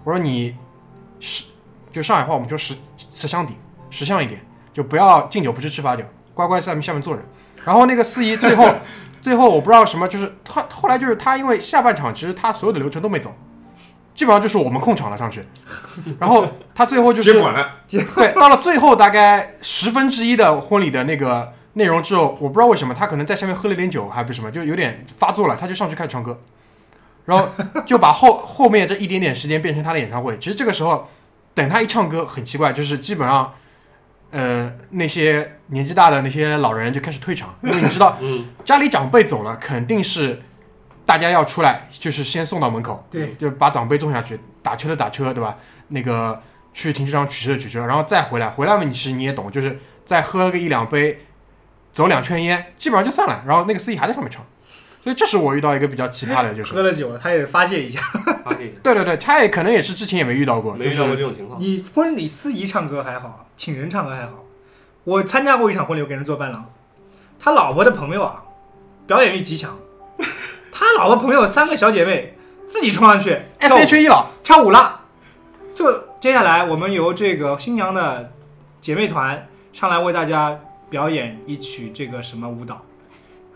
[0.04, 0.56] 我说你
[1.20, 1.44] 识
[1.92, 2.74] 就上海话我们就识
[3.14, 3.59] 识相点，
[3.90, 4.40] 识相一点，
[4.72, 6.04] 就不要敬酒不吃吃罚酒，
[6.35, 7.22] 乖乖在下面坐着。
[7.64, 8.68] 然后那个司仪最后
[9.20, 13.30] 最后我不知道什么，就是他后来就是他因为下半场其实他所有的流程都没走，
[14.14, 15.44] 基本上就是我们控场了上去，
[16.18, 26.40] 然后他最后就是接管了，对，到了最后大概十分之一的婚礼的那个内容之后，我不知道为什么他可能在下面喝了点酒，还不是什么，就有点发作了，他就上去开始唱歌，
[27.24, 27.48] 然后
[27.87, 30.37] 就把后 后面这一点点时间变成他的演唱会。
[30.38, 31.09] 其实这个时候，
[31.54, 33.54] 等他一唱歌，很奇怪，就是基本上，
[34.30, 40.42] 呃，那些年纪大的那些老人就开始退场，因为你知道 嗯，家里长辈走了，肯定是
[41.06, 45.56] 大家要出来，就是先送到门口，对，就把长辈送下去，打车的打车，对吧？
[45.88, 46.40] 那个
[46.72, 51.18] 去停车场取车的取车，然后再回来，回来嘛，你其实你也懂，就是再喝个一两杯，
[51.92, 53.42] 走两圈烟，基本上就散了。
[53.46, 54.44] 然后那个司仪还在上面唱，
[55.03, 58.00] 所以这是我遇到一个比较奇葩的，就是喝了酒了，他也发泄一下。
[58.44, 61.59] 发泄一下，对对对，他也可能也是之前也没遇到过，没遇到过这种情况。
[61.61, 64.44] 你婚礼司仪唱歌还好，请人唱歌还好。
[65.05, 66.64] 我参加过一场婚礼，我给人做伴郎，
[67.38, 68.42] 他老婆的朋友啊，
[69.07, 69.79] 表演欲极强，
[70.70, 75.03] 他老婆朋友三个小姐妹自己冲上去 S H E 了，跳舞了。
[75.74, 78.33] 就接下来我们由这个新娘的
[78.81, 82.85] 姐妹团上来为大家表演一曲这个什么舞蹈，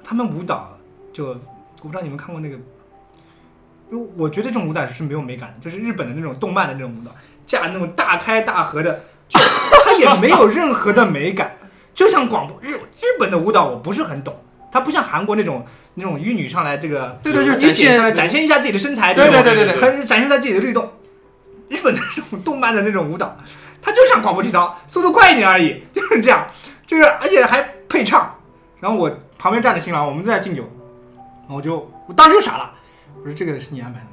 [0.02, 0.78] 他们舞蹈
[1.12, 2.56] 就我不知道你们看过那个，
[3.90, 7.10] 因为我觉得这种舞蹈是没有美感的，就是日本的那种动漫的那种舞蹈，
[7.46, 9.38] 架那种大开大合的，就
[9.84, 11.58] 它也没有任何的美感，
[11.92, 14.40] 就像广播日日本的舞蹈我不是很懂。
[14.70, 20.92] 它不像韩国那种那种玉女上来，这个对对，就是一展现姐上来展现一下自己的身材，对对对对对很展现他自己的律动。
[21.68, 23.38] 日本的那种动漫的那种舞蹈，
[23.80, 26.44] 它就像广播体操，速度快一点而已，就是这样，
[26.86, 28.34] 就是而且还配唱。
[28.80, 30.62] 然后我旁边站着新郎，我们在敬酒，
[31.42, 32.72] 然后我就我当时就傻了，
[33.18, 34.10] 我说这个是你安排的吗？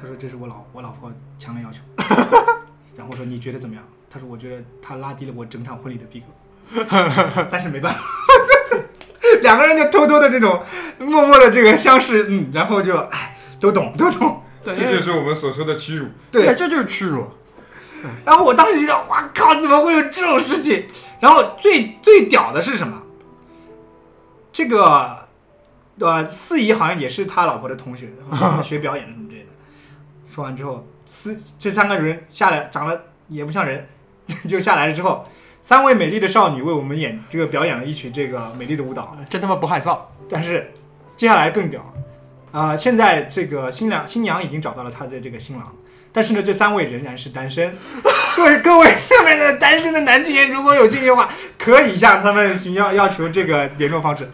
[0.00, 1.80] 他说这是我老我老婆强烈要求。
[2.96, 3.84] 然后我说你觉得怎么样？
[4.10, 6.84] 他说我觉得他拉低了我整场婚礼的逼格，
[7.50, 8.00] 但是没办法。
[9.42, 10.62] 两个人就偷偷的这种
[10.98, 16.08] 默默的这个相视，嗯，然后就哎，都懂都懂，对，这就是我们所说的屈辱。
[16.30, 17.26] 对，这就是屈辱。
[18.24, 20.86] 然后我当时觉得，哇靠，怎么会有这种事情？
[21.20, 23.02] 然后最最屌的是什么？
[24.52, 25.26] 这个
[25.98, 28.08] 呃，司仪好像也是他老婆的同学，
[28.62, 29.48] 学表演的什么之类的。
[30.28, 33.88] 说完之后，司这三个人下来，长得也不像人，
[34.48, 35.26] 就下来了之后，
[35.60, 39.16] 三位美丽的少女为我们演这个表演了一曲这个美丽的舞蹈。
[39.28, 39.98] 真他妈不害臊！
[40.28, 40.72] 但是
[41.16, 41.84] 接下来更屌
[42.50, 45.74] 啊、现在这个新娘新娘已经找到了她的这个新郎，
[46.18, 47.72] 但是呢，这三位仍然是单身。
[48.34, 54.28] 各位各位下面的单身的男青年，如果有兴趣的话，可以向他们寻要要求这个联络方式。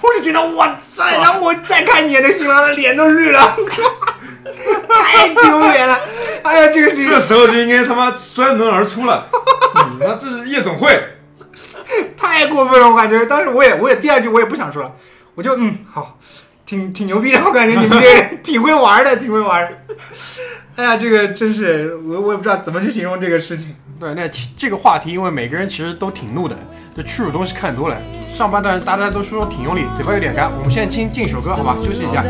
[0.00, 3.54] 我就觉得哇塞，然后我再看一眼那新郎的脸都绿了，
[4.88, 6.00] 太丢脸了！
[6.42, 9.28] 哎呀，这个这这个时候就应该他妈摔门而出了。
[9.76, 10.98] 嗯那这是夜总会，
[12.16, 14.90] 太过分了，我感觉当时我也我也第二句我也不想说了，
[15.34, 16.18] 我就嗯好，
[16.64, 19.70] 挺挺牛逼的，我感觉你们这些人 挺会玩的，挺会玩的。
[20.80, 23.74] 哎呀，这个真是我我也不知道怎么去形容这个事情。
[23.98, 26.56] 对，那这个话题，因为每个人其实都挺怒的，
[26.96, 27.98] 这屈辱东西看多了。
[28.34, 30.50] 上半段大家都说挺用力，嘴巴有点干。
[30.50, 32.24] 我们现在听进一首歌，好吧，休息一下。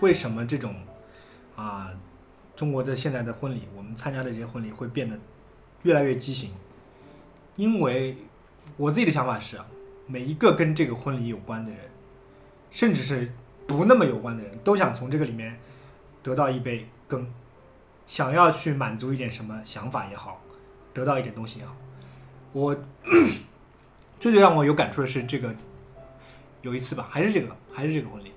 [0.00, 0.74] 为什么这种
[1.56, 1.90] 啊
[2.54, 5.18] 中国的现在的婚礼，我们参加的这些婚礼会变得
[5.82, 6.52] 越来越畸形？
[7.56, 8.16] 因为
[8.76, 9.58] 我自己的想法是，
[10.06, 11.80] 每一个跟这个婚礼有关的人，
[12.70, 13.32] 甚至是
[13.66, 15.58] 不那么有关的人，都想从这个里面
[16.22, 17.32] 得到一杯羹，
[18.06, 20.40] 想要去满足一点什么想法也好，
[20.94, 21.76] 得到一点东西也好。
[22.52, 22.74] 我
[24.20, 25.54] 最最让我有感触的是这个，
[26.62, 28.27] 有一次吧，还是这个，还是这个婚礼。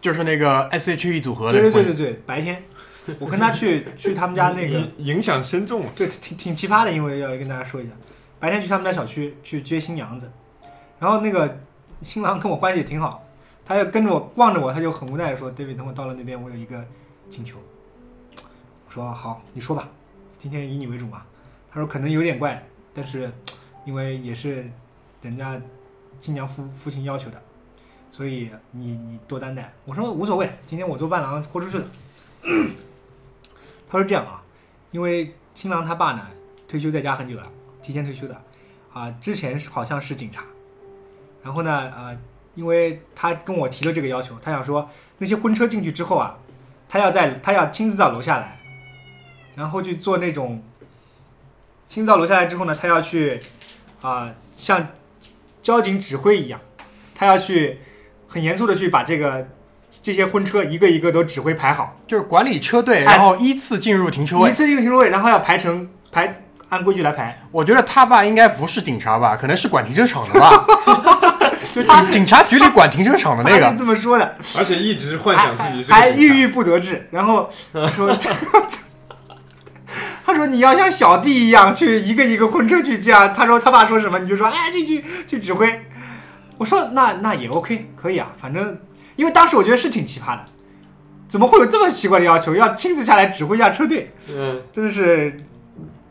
[0.00, 2.62] 就是那个 S H E 组合的对对对对对，白天
[3.18, 5.92] 我跟他去 去他们家那个影影响深重啊。
[5.96, 7.92] 对，挺挺奇葩的，因为要跟大家说一下，
[8.38, 10.30] 白天去他们家小区去接新娘子，
[10.98, 11.58] 然后那个
[12.02, 13.24] 新郎跟我关系也挺好，
[13.64, 16.84] 他就跟着我望着我，他就很无奈的说：“David，等我到了那边，我有一个
[17.28, 17.56] 请求。”
[18.86, 19.88] 我说：“好，你说吧，
[20.38, 21.22] 今天以你为主嘛。”
[21.70, 22.62] 他说：“可能有点怪，
[22.94, 23.30] 但是
[23.84, 24.64] 因为也是
[25.22, 25.60] 人家
[26.20, 27.42] 新娘父父亲要求的，
[28.10, 31.84] 所以你你多担待。”我说：“无所谓，今天我做伴郎豁出去了。”
[33.88, 34.42] 他说：“这样啊，
[34.90, 36.26] 因为新郎他爸呢
[36.66, 37.50] 退休在家很久了，
[37.82, 38.42] 提前退休的，
[38.92, 40.44] 啊，之前是好像是警察，
[41.42, 42.16] 然后呢，呃，
[42.54, 44.88] 因为他跟我提了这个要求，他想说
[45.18, 46.38] 那些婚车进去之后啊，
[46.88, 48.60] 他要在他要亲自到楼下来，
[49.54, 50.62] 然后去做那种，
[51.86, 53.40] 亲自到楼下来之后呢，他要去
[54.02, 54.88] 啊、像
[55.62, 56.60] 交警指挥一样，
[57.14, 57.80] 他要去
[58.28, 59.48] 很严肃的去把这个
[60.02, 61.96] 这些婚车一个一个都指挥排好。
[62.06, 64.52] 就是管理车队，哎然后依次进入停车位依。
[64.52, 66.34] 次进入停车位，然后要排成排
[66.68, 67.42] 按规矩来排。
[67.50, 70.64] 我觉得他爸应该不是警察吧，可能是管停车场的吧。
[71.74, 77.48] 就警警察局里管停车场的那个这么说的， 而且一直幻想自己是还还个警察郁郁不得志，然后
[77.94, 78.28] 说这
[80.24, 83.32] 他说你要像小弟一样去一个一个婚车去这样。
[83.32, 85.86] 他说他爸说什么你就说哎去去去指挥。
[86.58, 88.78] 我说那那也 OK 可以啊，反正
[89.16, 90.44] 因为当时我觉得是挺奇葩的，
[91.28, 94.12] 怎么会有这么奇怪的要求，要亲自下来指挥一下车队？
[94.30, 95.36] 嗯， 真的是，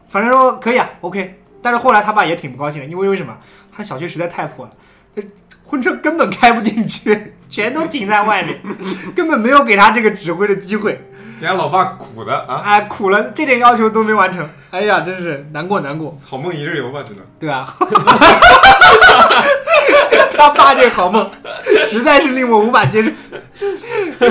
[0.09, 1.41] 反正说可以啊，OK。
[1.61, 3.37] 但是后来他爸也挺不高兴的，因为为什么？
[3.75, 4.71] 他小区实在太破了，
[5.15, 5.21] 这
[5.63, 8.61] 婚车根本开不进去， 全都停在外面，
[9.15, 10.93] 根本没有给他这个指挥的机会。
[11.39, 17.23] 人家老爸苦的啊，哎，苦了，这点要求都没完成，哎呀，真是难过难过，好梦一日游吧，只能。
[17.37, 17.67] 对啊。
[20.37, 21.29] 他爸这个好梦，
[21.89, 23.11] 实在是令我无法接受，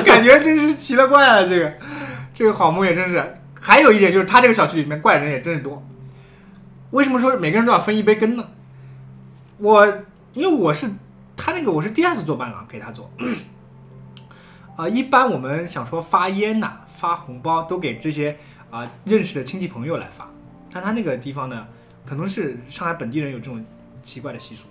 [0.04, 1.48] 感觉真是奇了怪了。
[1.48, 1.74] 这个，
[2.34, 3.22] 这个好梦也真是。
[3.60, 5.82] 还有一点就是，他这个小区里面怪人也真是多。
[6.90, 8.48] 为什么说每个人都要分一杯羹呢？
[9.58, 9.86] 我
[10.34, 10.88] 因为我是
[11.36, 13.10] 他那个我是第二次做伴郎给他做，
[14.76, 18.36] 啊、一般我们想说发烟呐、发红包都给这些
[18.70, 20.30] 啊、认识的亲戚朋友来发，
[20.72, 21.66] 但他那个地方呢，
[22.04, 23.64] 可能是上海本地人有这种
[24.02, 24.66] 奇怪的习俗，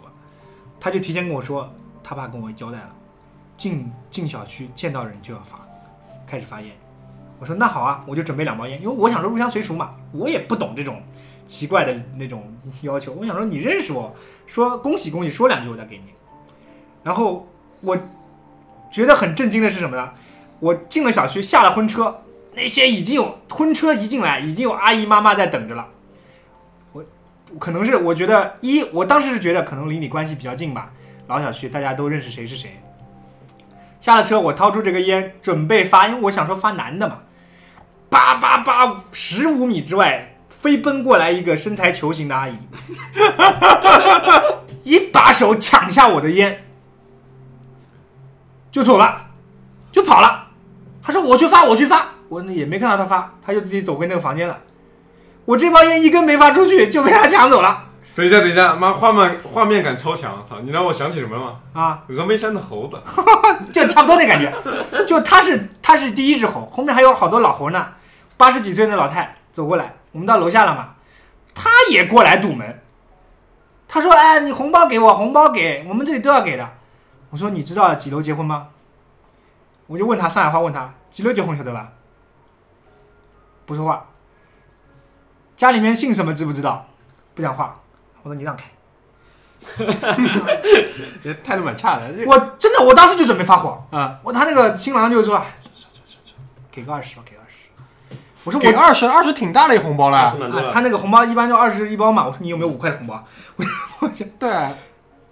[0.80, 1.73] 他就提前跟我说，
[2.03, 2.89] 他爸跟我交代了，
[3.57, 5.59] 进进小区见到人就要发，
[6.28, 6.71] 开始发烟。
[7.39, 11.01] 我说那好啊，我就准备两包烟，因为我想说入乡随俗嘛，我也不懂这种
[11.45, 13.11] 奇怪的那种要求。
[13.13, 14.15] 我想说你认识我，
[14.47, 16.13] 说恭喜恭喜，说两句我再给你。
[17.03, 17.47] 然后
[17.82, 17.97] 我
[18.89, 20.11] 觉得很震惊的是什么呢？
[20.59, 22.21] 我进了小区，下了婚车，
[22.53, 25.89] 那些已经有婚车一进来，已经有阿姨妈妈在等着了。
[27.60, 30.91] 可能是我觉得一，我当时是觉得可能离你关系比较近吧，
[31.28, 32.82] 老小区大家都认识谁是谁。
[33.99, 37.20] 下了车，我掏出这个烟准备发，因为我想说发男的嘛，
[38.10, 42.56] 叭叭叭，十五米之外飞奔过来一个身材球形的阿姨，
[44.84, 46.66] 一把手抢下我的烟，
[48.72, 49.30] 就走了，
[49.91, 50.49] 就跑了。
[51.01, 54.60] 他说我去发，我去发，我也没看到他发，他就自己走回那个房间了。
[55.46, 57.82] 我这包烟一根没发出去，就被他抢走了
[58.16, 60.60] 等一下，等一下，妈，画面画面感超强，操！
[60.62, 61.60] 你让我想起什么了吗？
[61.74, 62.04] 啊！
[62.10, 62.98] 峨眉山的猴子，
[63.74, 64.52] 就差不多那感觉。
[65.06, 67.88] 就他是他是第一只猴，后面还有好多老猴呢。
[68.38, 70.96] 八十几岁的老太走过来，我们到楼下了嘛，
[71.54, 72.82] 他也过来堵门。
[73.88, 76.70] 他说：“哎，你红包给我，红包给我们这里都要给的。”
[77.30, 78.70] 我说：“你知道几楼结婚吗？”
[79.88, 81.91] 我就问他上海话，问他几楼结婚晓得吧？
[83.66, 84.06] 不说话。
[85.56, 86.86] 家里面姓什么知不知道？
[87.34, 87.80] 不讲话。
[88.24, 88.66] 我说你让开。
[91.43, 92.03] 态度蛮差的。
[92.28, 93.84] 我真的，我当时就准备发火。
[93.91, 95.45] 啊，我他那个新郎就说：“哎，
[96.72, 97.56] 给个二十吧，给个二十。”
[98.43, 100.36] 我说我给二十，二十挺大的一红包了。
[100.72, 102.26] 他那个红包一般就二十一包嘛。
[102.28, 103.24] 我说你有没有五块的红包？
[104.01, 104.70] 我对，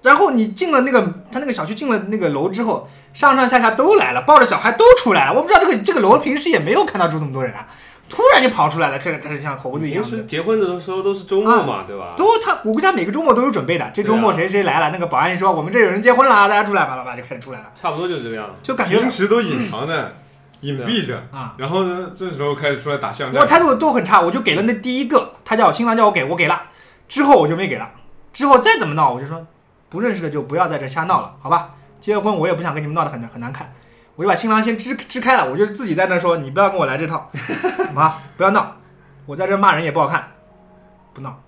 [0.01, 1.01] 然后你进了那个
[1.31, 5.33] 他那个小区，进了那个楼之后，上上下下都来了，抱着小孩都出来了。
[5.33, 7.67] 我不知道这个这个楼平时也没有看到住这么多人啊，
[8.09, 10.09] 突然就跑出来了，这个开始像猴子一样的。
[10.09, 12.13] 平时结婚的时候都是周末嘛，对吧？
[12.15, 13.89] 都他，我估计他每个周末都有准备的。
[13.93, 18.53] 这周末谁谁来了，那个保安一说我们这有人结婚了啊，大家出来，吧，老板就开始出来了，差不多就是这个样子。
[18.61, 20.15] 就感觉平时都隐藏着、
[20.61, 23.41] 隐蔽着，啊，然后呢，这时候开始出来打巷战。
[23.41, 26.61] 我态度都很差，我就给了那第一个，他叫我新郎叫我给，我给了，
[27.07, 27.89] 之后我就没给了，
[28.31, 29.47] 之后再怎么闹，我就说
[29.89, 31.69] 不认识的就不要在这瞎闹了，好吧？
[31.99, 33.73] 结了婚我也不想跟你们闹得很很难看，
[34.15, 37.31] 我就把新郎先支支开了，我就自己在那说，你不要跟我来这套，
[37.87, 38.15] 好吗？
[38.37, 38.75] 不要闹，
[39.25, 40.31] 我在这骂人也不好看，
[41.13, 41.39] 不闹。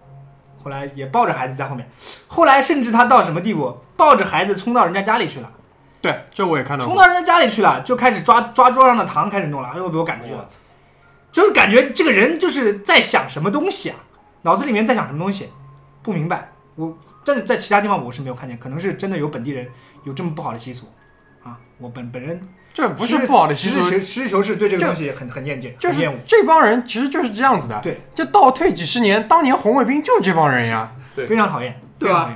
[0.63, 1.87] 后来也抱着孩子在后面，
[2.25, 5.51] 后来甚至他到什么地步，抱着孩子冲到人家家里去了，
[6.01, 6.95] 对，这我也看到过。
[6.95, 10.47] 冲到人家家里去了，就开始抓抓桌上的糖开始弄了，哎呦被我赶出去了。
[11.31, 13.97] 就是感觉这个人就是在想什么东西啊，
[14.41, 15.49] 脑子里面在想什么东西，
[16.01, 16.51] 不明白。
[16.75, 19.69] 我但是在其他地方我是没有看见，可能是真的有本地人
[20.03, 20.87] 有这么不好的习俗
[21.45, 21.57] 啊。
[21.77, 22.39] 我本本人
[22.73, 26.17] 这不是不好的习俗实事，求实事求是，对这个东西很很厌倦，就是厌恶。
[26.27, 27.79] 这帮人其实就是这样子的。
[27.81, 30.91] 对，就倒退几十年，当年红卫兵就是这帮人呀。
[31.15, 32.35] 对非常讨厌，对吧。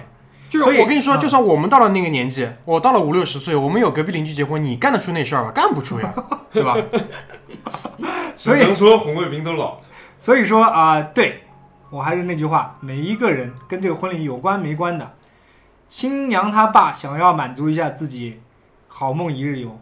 [0.49, 5.51] 就是所以我跟你说，嗯就算我们到了那个年纪，我到了五六十岁，我们有隔壁邻居结婚，你干得出那事儿吗？
[5.51, 6.13] 干不出呀，
[6.51, 6.75] 对吧？
[8.35, 9.79] 所以能说红卫兵都老了。
[10.17, 11.43] 所以说啊、对
[11.89, 15.13] 我还是那句话，每一个人跟这个婚礼有关没关的，
[15.87, 18.39] 新娘她爸想要满足一下自己
[18.89, 19.79] 好梦一日游，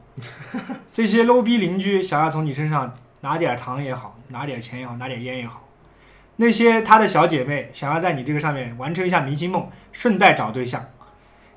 [0.93, 5.67] 这些 low 逼邻居想要从你身上拿点糖也好，拿点钱也好，拿点烟也好，
[6.35, 10.85] 那些她的小姐妹想要在你这个上面完成一下明星梦，顺带找对象。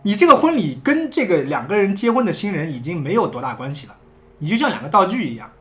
[0.03, 3.97] 你这个婚礼跟这个两个人结婚的新人已经没有多大关系了，
[4.39, 5.53] 你就像两个道具一样，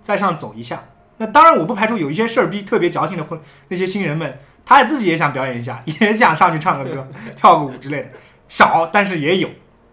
[0.00, 0.82] 在上走一下。
[1.18, 3.38] 那当然，我不排除有一些事儿逼特别矫情的婚
[3.68, 8.10] 那些新人们，他自己也想表演一下， 也想上去唱个歌、跳个舞之类的，
[8.48, 9.48] 少但是也有，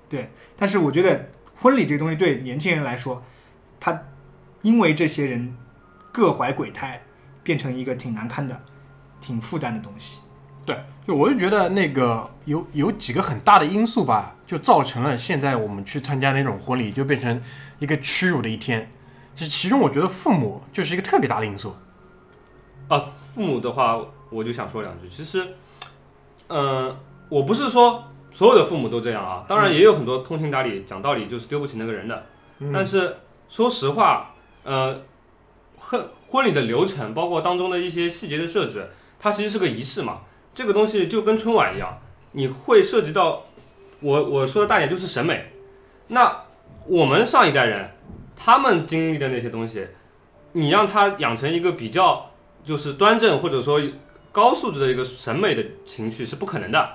[0.09, 0.31] 对。
[0.57, 1.29] 但是我觉得
[1.61, 3.21] 婚礼这个东西对年轻人来说，
[3.79, 4.01] 他
[4.63, 5.55] 因为这些人
[6.11, 7.03] 各怀鬼胎，
[7.43, 8.59] 变成一个挺难堪的、
[9.19, 10.21] 挺负担的东西。
[10.65, 17.39] 对，就我就觉得那个有有几个很大的因素吧，就造成了现在我们去参加那种婚礼就变成
[17.77, 18.89] 一个屈辱的一天。
[19.35, 21.75] 其实其中我觉得父母就是一个特别大的因素。
[22.87, 23.99] 啊，父母的话，
[24.29, 25.07] 我就想说两句。
[25.07, 25.55] 其实，
[26.47, 26.95] 嗯、
[27.29, 32.25] 我不是说所有的父母都这样啊，当然也有很多通情达理、讲道理就是丢不起那个人的。
[32.73, 33.17] 但是
[33.49, 35.01] 说实话，呃，
[35.77, 38.87] 婚婚礼的流程，包括当中的一些细节的设置，
[39.19, 40.21] 它其实是个仪式嘛。
[40.53, 41.99] 这个东西就跟春晚一样，
[42.33, 43.43] 你会涉及到
[43.99, 45.51] 我我说的大点就是审美。
[46.07, 46.43] 那
[46.85, 47.91] 我们上一代人，
[48.35, 49.87] 他们经历的那些东西，
[50.53, 52.31] 你让他养成一个比较
[52.63, 53.81] 就是端正或者说
[54.31, 56.89] 高素质的一个审美的情绪是不可能的。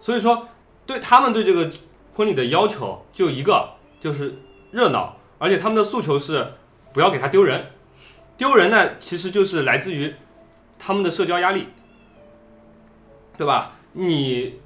[0.00, 0.48] 所以说，
[0.86, 1.70] 对他们对这个
[2.12, 3.70] 婚礼的要求就一个，
[4.00, 4.34] 就是
[4.70, 6.52] 热闹，而且他们的诉求是
[6.92, 7.66] 不要给他丢人。
[8.36, 10.14] 丢人呢，其实就是来自于
[10.78, 11.68] 他们的社交压力，
[13.38, 13.72] 对吧？
[13.92, 14.60] 你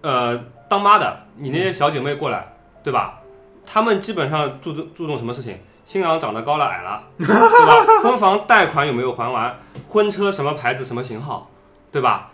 [0.00, 0.36] 呃
[0.68, 3.20] 当妈的，你那些小姐妹过来，对吧？
[3.64, 5.58] 他们基本上注重注重什么事情？
[5.84, 7.84] 新郎长得高了矮了，对吧？
[8.02, 9.56] 婚房贷款有没有还完？
[9.88, 11.48] 婚车什么牌子什么型号，
[11.92, 12.30] 对吧？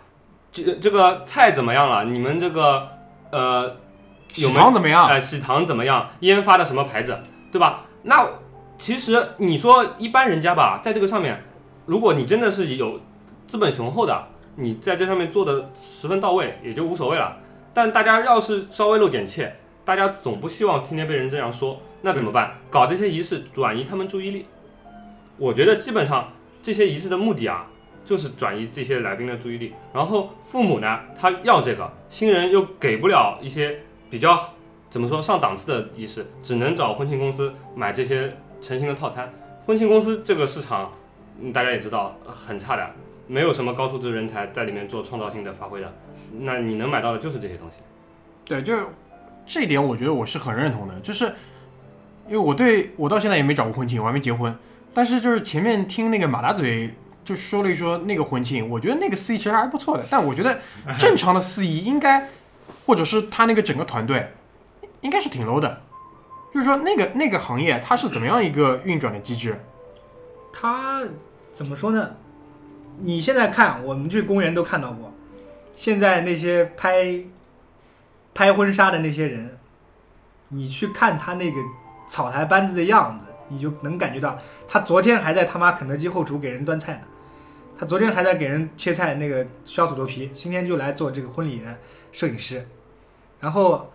[0.51, 2.05] 这这个菜怎么样了？
[2.05, 2.89] 你们这个
[3.31, 3.75] 呃
[4.35, 5.07] 有喜没有糖怎么样？
[5.07, 6.09] 哎，喜糖怎么样？
[6.21, 7.17] 烟发的什么牌子，
[7.51, 7.85] 对吧？
[8.03, 8.27] 那
[8.77, 11.43] 其实你说一般人家吧，在这个上面，
[11.85, 13.01] 如果你真的是有
[13.47, 17.37] 资本雄厚的，你在这上面做的十分到位，也就无所谓了。
[17.73, 22.55] 但大家要是稍微露点怯，大家总不希望天天被人这样说，那怎么办？
[22.69, 24.45] 搞这些仪式转移他们注意力。
[25.37, 27.67] 我觉得基本上这些仪式的目的啊，
[28.09, 29.71] 就是转移这些来宾的注意力。
[29.93, 34.55] 然后父母呢，他要这个，新人又给不了一些比较
[34.89, 39.31] 怎么说上档次的仪式，只能找婚庆公司买这些成型的套餐。
[39.67, 40.91] 婚庆公司这个市场，
[41.39, 42.89] 嗯，大家也知道呃很差的，
[43.27, 45.93] 没有什么高素质人才在里面做创造性的发挥的。
[46.39, 47.77] 那你能买到的就是这些东西。
[48.43, 48.87] 对，就是
[49.45, 51.25] 这一点，我觉得我是很认同的，就是
[52.25, 54.55] 因为我对我到现在也没找过婚庆，我还没结婚，
[54.95, 56.95] 但是就是前面听那个马大嘴
[57.29, 60.59] 就说了一说那个婚庆，我觉得那个司仪其实还不错的，但我觉得
[60.97, 62.27] 正常的司仪应该，
[62.87, 64.31] 或者是他那个整个团队
[65.01, 65.83] 应该是挺 low 的，
[66.51, 69.63] 就是说那个那个行业它是怎么样一个运转的机制？
[70.51, 71.03] 他
[71.53, 72.15] 怎么说呢？
[72.97, 75.13] 你现在看，我们去公园都看到过，
[75.75, 77.19] 现在那些拍
[78.33, 79.55] 拍婚纱的那些人，
[80.47, 81.59] 你去看他那个
[82.07, 84.35] 草台班子的样子，你就能感觉到，
[84.67, 87.01] 他昨天还在他妈肯德基后厨给人端菜呢，
[87.79, 91.77] 他昨天还在给人切菜那个削土豆皮，今天就来做这个婚礼的
[92.11, 92.67] 摄影师，
[93.39, 93.89] 然后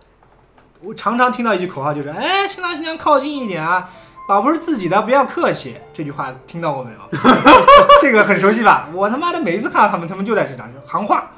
[0.81, 3.87] 我常常听到一句口号，就是哎，新郎新娘靠近一点啊，
[4.27, 5.77] 老婆是自己的，不要客气。
[5.93, 6.99] 这句话听到过没有？
[8.01, 8.89] 这个很熟悉吧？
[8.91, 11.29] 我他妈的每一次看到他们，他们就在这讲行话。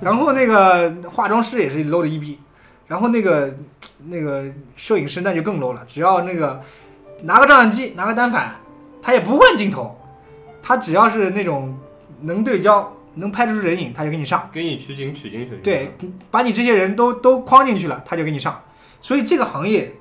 [0.00, 2.40] 然后那个化妆师也是 low 的一逼，
[2.88, 3.56] 然后那个
[4.06, 6.60] 那个摄影师那就更 low 了，只要那个
[7.22, 8.56] 拿个照相机，拿个单反，
[9.00, 9.96] 他也不问镜头，
[10.60, 11.76] 他只要是那种
[12.24, 14.48] 能对焦，能拍出人影，他就给你上。
[14.52, 15.62] 给你取景取景取景。
[15.62, 15.96] 对，
[16.30, 18.62] 把你这些人都都框进去了，他就给你上。
[19.00, 19.94] 所以这个行业，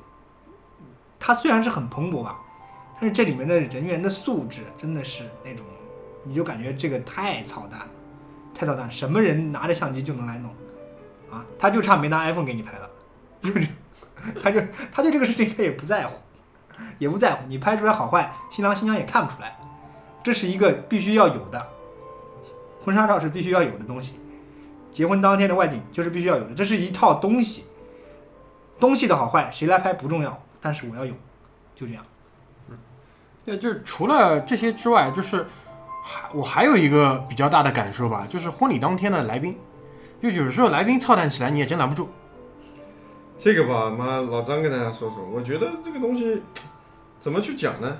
[1.19, 2.39] 它虽然是很蓬勃吧，
[2.99, 5.65] 但是这里面的人员的素质真的是那种，
[6.23, 7.87] 你就感觉这个太操蛋了，
[8.53, 10.49] 太操蛋，什么人拿着相机就能来弄
[11.29, 11.45] 啊？
[11.59, 12.89] 他就差没拿 iPhone 给你拍了，
[13.41, 13.67] 就是
[14.41, 14.61] 他就
[14.91, 16.15] 他对这个事情 他也不在乎，
[16.97, 19.57] 也不在乎，你拍出来好坏，新郎新娘也看不出来，
[20.23, 21.67] 这是一个必须要有的，
[22.83, 24.15] 婚纱照是必须要有的东西，
[24.91, 27.63] 结婚当天的外景就是必须要有的，这是一套东西，
[28.79, 31.13] 东西的好坏谁来拍不重要，但是我要有，
[31.73, 32.03] 就这样。
[32.69, 32.77] 嗯
[33.45, 35.45] 对，就是除了这些之外，就是
[36.03, 39.57] 还我还有一个比较大的感受吧，就是婚礼当天的来宾，
[40.21, 42.09] 就有时候来宾操蛋起来你也真拦不住。
[43.37, 46.41] 这个吧，妈，老张跟大家说说，我觉得这个东西
[47.17, 47.97] 怎么去讲呢？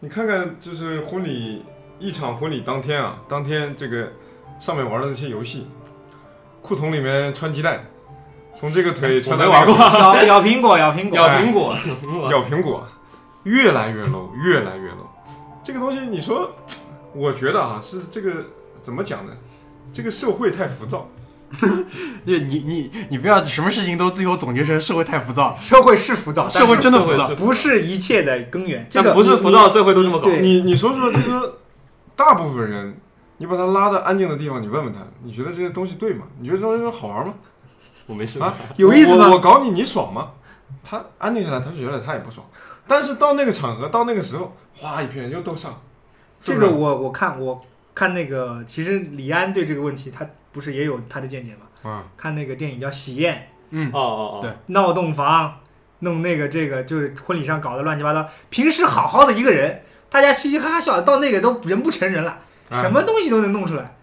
[0.00, 1.64] 你看看，就是婚礼
[2.04, 4.12] 一场婚礼当天啊，当天这个
[4.60, 5.66] 上面玩的那些游戏，
[6.60, 7.82] 裤筒里面穿鸡蛋，
[8.54, 12.86] 从这个腿穿到我没玩那个 咬咬苹果，咬苹果，咬苹果，咬苹果， 咬苹果，
[13.44, 15.08] 越来越 low，越来越 low。
[15.62, 16.50] 这个东西，你说，
[17.14, 18.44] 我觉得啊，是这个
[18.82, 19.32] 怎么讲呢？
[19.90, 21.08] 这个社会太浮躁，
[22.24, 27.34] 你你你你不要什么事情都最后总结成社会太浮躁，社会是浮躁，社会真的浮躁。
[27.34, 28.86] 不是一切的根源。
[28.90, 30.24] 这个但不是浮躁社会都这么搞。
[30.24, 31.58] 对你你说说，就是说
[32.16, 32.96] 大部分人，
[33.38, 36.26] 你把他拉到安静的地方，你问问他，你觉得这些东西对吗？
[36.38, 37.34] 你觉得这东西好玩吗？
[38.06, 40.32] 我没事啊，有意思吗我我搞你，你爽吗？
[40.82, 42.46] 他安静下来，他觉得他也不爽。
[42.86, 45.80] 但是到那个场合，到那个时候，哗一片人就都上。
[46.42, 47.60] 这个我我看我
[47.94, 51.60] 看那个，其实李安对这个问题他不是也有他的见解吗？
[51.84, 55.48] 嗯，看那个电影叫《喜宴嗯，哦哦哦，对闹洞房》，
[56.00, 58.28] 弄那个这个就是婚礼上搞得乱七八糟。
[58.50, 59.82] 平时好好的一个人，
[60.14, 62.38] 大家嘻嘻哈哈笑，到那个都人不成人了，
[62.70, 63.96] 哎什么东西都能弄出来，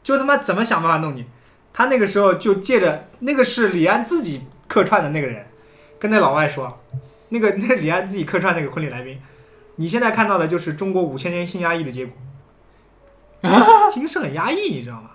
[0.00, 1.26] 就他妈怎么想办法弄你。
[1.72, 5.48] 他那个时候就借着那个是李安自己客串的那个人，
[5.98, 6.80] 跟那老外说，
[7.30, 9.20] 那个那李安自己客串那个婚礼来宾，
[9.74, 12.14] 你现在看到的就是中国五千年性压抑的结果，
[13.92, 15.10] 形势很压抑，你知道吗？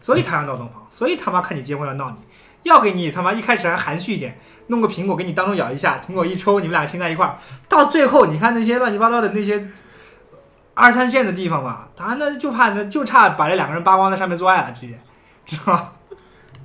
[0.00, 2.16] 所以他要闹洞房，所以他妈看你结婚要闹你，
[2.62, 4.38] 要给你他妈一开始还含蓄一点，
[4.68, 7.36] 弄个苹果给你当中咬一下，苹果一抽，你们俩亲在一块儿，
[7.68, 9.68] 到最后你看那些乱七八糟的那些
[10.74, 14.98] 二三线的地方嘛，他那就怕那就差把这两个人扒光在上面做爱了，直接，
[15.44, 15.92] 知道吗？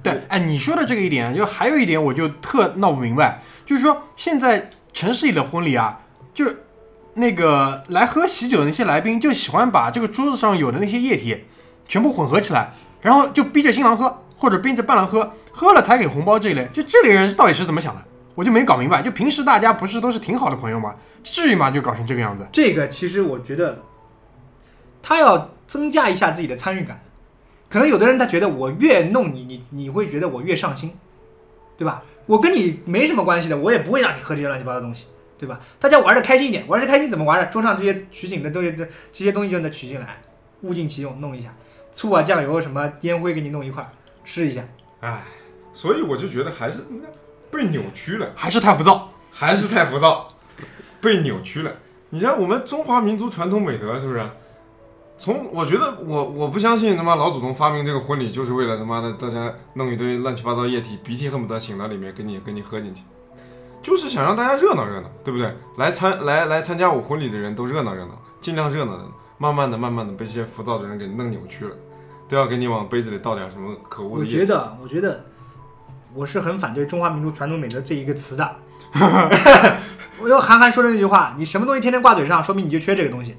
[0.03, 5.99] 对，哎，你说的这个一点，就还有一点我就特闹不明白，就是说现在城市里的婚礼啊，
[6.33, 6.63] 就是
[7.15, 11.45] 那个来喝喜酒的那些来宾，就喜欢把这个桌子上有的那些液体
[11.87, 12.71] 全部混合起来，
[13.01, 18.01] 然后就逼着新郎喝，或者逼着伴郎喝，喝了才给红包这一类，就这类人到底是怎么想的？
[18.35, 19.01] 我就没搞明白。
[19.01, 20.95] 就平时大家不是都是挺好的朋友吗？
[21.23, 21.71] 至于吗？
[21.71, 22.47] 就搞成这个样子？
[22.51, 23.79] 这个其实我觉得，
[25.01, 27.01] 他要增加一下自己的参与感。
[27.69, 30.93] 可能有的人他觉得我越弄你，你你会觉得我越上心，
[31.75, 32.03] 对吧？
[32.27, 35.07] 我跟你没什么关系的，我也不会让你喝这些乱七八糟的东西，
[35.37, 35.59] 对吧？
[35.79, 37.45] 大家玩的开心一点，玩的开心怎么玩的？
[37.47, 40.21] 桌上这些取景的东西，这这些东西就能取进来，
[40.61, 41.53] 物尽其用，弄一下，
[41.91, 43.89] 醋啊、酱油什么烟灰给你弄一块
[44.27, 44.61] 儿，吃一下。
[44.99, 45.23] 哎，
[45.73, 46.81] 所以我就觉得还是
[47.49, 49.09] 被扭曲了，还是太浮躁？
[49.31, 50.27] 还是太浮躁，
[50.99, 51.71] 被扭曲了。
[52.09, 54.29] 你像我们中华民族传统美德，是不是？
[55.17, 63.01] 从我觉得我我不相信他妈老祖宗发明这个婚礼就是为了他妈的大家弄一堆乱七八糟液体，鼻涕恨不得擤到里面给你给你喝进去，
[63.81, 65.51] 就是想让大家热闹热闹，对不对？
[65.77, 69.05] 来参来来参加我婚礼的人都热闹热闹，尽量热闹的，
[69.39, 71.75] 慢慢的慢慢的被这些浮躁的人给弄扭曲了，
[72.27, 74.25] 都要给你往杯子里倒点什么可恶的我。
[74.25, 75.25] 觉得，我觉得
[76.13, 78.55] 我是很反对中华民族传统美德这一个词的。
[80.19, 83.35] 我用韩寒说的那句话：“你什么东西天天挂嘴上，说明你就缺这个东西。”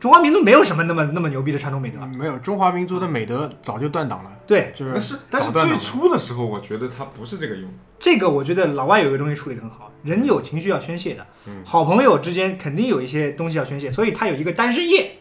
[0.00, 7.70] 中华民族没有什么那么那么牛逼的传统美德，没有，中华民族的美德早就断档了，对就是但是但是最初的时候，我觉得它不是这个用。
[7.98, 15.18] 这个，我觉得老外有一个东西处理的很好，人有情绪要宣泄的，嗯好朋友之间肯定有一些东西要宣泄，所以他有一个单身夜。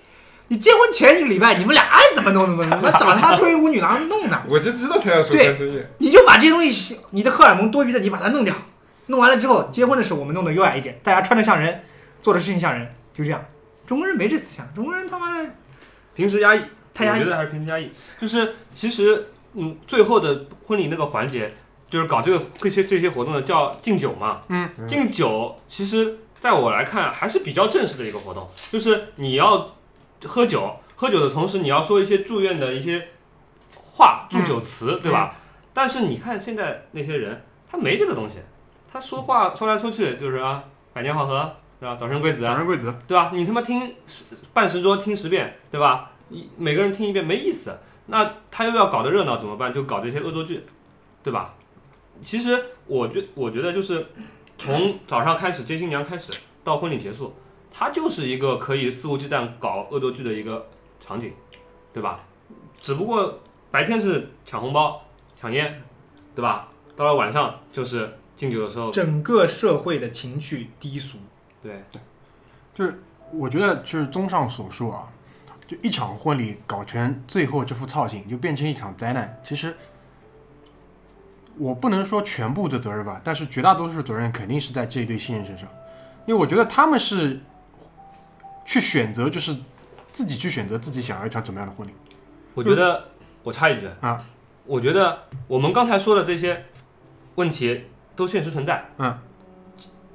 [0.49, 4.43] 你结婚前一个礼拜，你们俩爱怎么弄怎么弄， 找他妈脱衣舞女郎弄呢？
[4.47, 5.87] 我就知道他要说对。
[5.99, 8.53] 你就把这些东西，你的荷尔蒙多余的，你把它弄掉。
[9.07, 11.83] 弄完了之后，结婚的时候我们弄得优雅一点，大家穿的像人，
[12.21, 13.43] 做的事情像人，就这样。
[13.85, 15.49] 中国人没这思想，中国人他妈的
[16.15, 16.61] 平时压抑，
[16.93, 17.91] 太压抑我觉得还是平时压抑。
[18.19, 21.51] 就是其实，嗯，最后的婚礼那个环节，
[21.89, 24.41] 就是搞这个这些这些活动的叫敬酒嘛。
[24.49, 29.75] 嗯，敬酒其实在我来看还是比较正式的一个活动，就是你要
[30.25, 33.09] 喝酒，喝酒的同时你要说一些祝愿的一些
[33.75, 35.35] 话、祝酒词，对吧？
[35.73, 38.39] 但是你看现在那些人，他没这个东西，
[38.91, 40.63] 他说话说来说去就是啊，
[40.93, 41.95] 百年好合，对吧？
[41.95, 42.93] 早生贵子啊早，生贵子。
[43.07, 43.31] 对吧？
[43.33, 46.11] 你他妈听十半十桌听十遍，对吧？
[46.29, 47.77] 一每个人听一遍没意思。
[48.07, 49.73] 那他又要搞得热闹怎么办？
[49.73, 50.65] 就搞这些恶作剧，
[51.23, 51.53] 对吧？
[52.21, 54.07] 其实我觉我觉得就是
[54.57, 57.33] 从早上开始接新娘开始到婚礼结束，
[57.71, 60.67] 它就是一个可以肆无忌惮搞恶作剧的一个
[60.99, 61.33] 场景，
[61.93, 62.21] 对吧？
[62.81, 63.39] 只不过
[63.71, 65.01] 白天是抢红包、
[65.35, 65.81] 抢烟，
[66.33, 66.69] 对吧？
[66.95, 71.17] 到了晚上就是敬酒的时候，整个社会的情绪低俗。
[71.61, 71.83] 对，
[72.73, 73.01] 就是
[73.31, 75.07] 我觉得就是综上所述啊，
[75.67, 79.39] 就一场婚礼搞成最后这副操性，就变成一场灾难。
[79.43, 79.75] 其实
[81.57, 85.67] 我不能说全部的责任吧，但是绝大多数责任肯定是在这一对新人身上，
[86.25, 87.41] 因为我觉得他们是
[88.69, 89.55] 去选择，就是
[90.11, 91.91] 自己去选择自己想要一场怎么样的婚礼。
[92.53, 93.09] 我觉得
[93.41, 94.23] 我插一句啊，
[94.67, 96.65] 我觉得我们刚才说的这些
[97.33, 99.17] 问题都现实存在，嗯，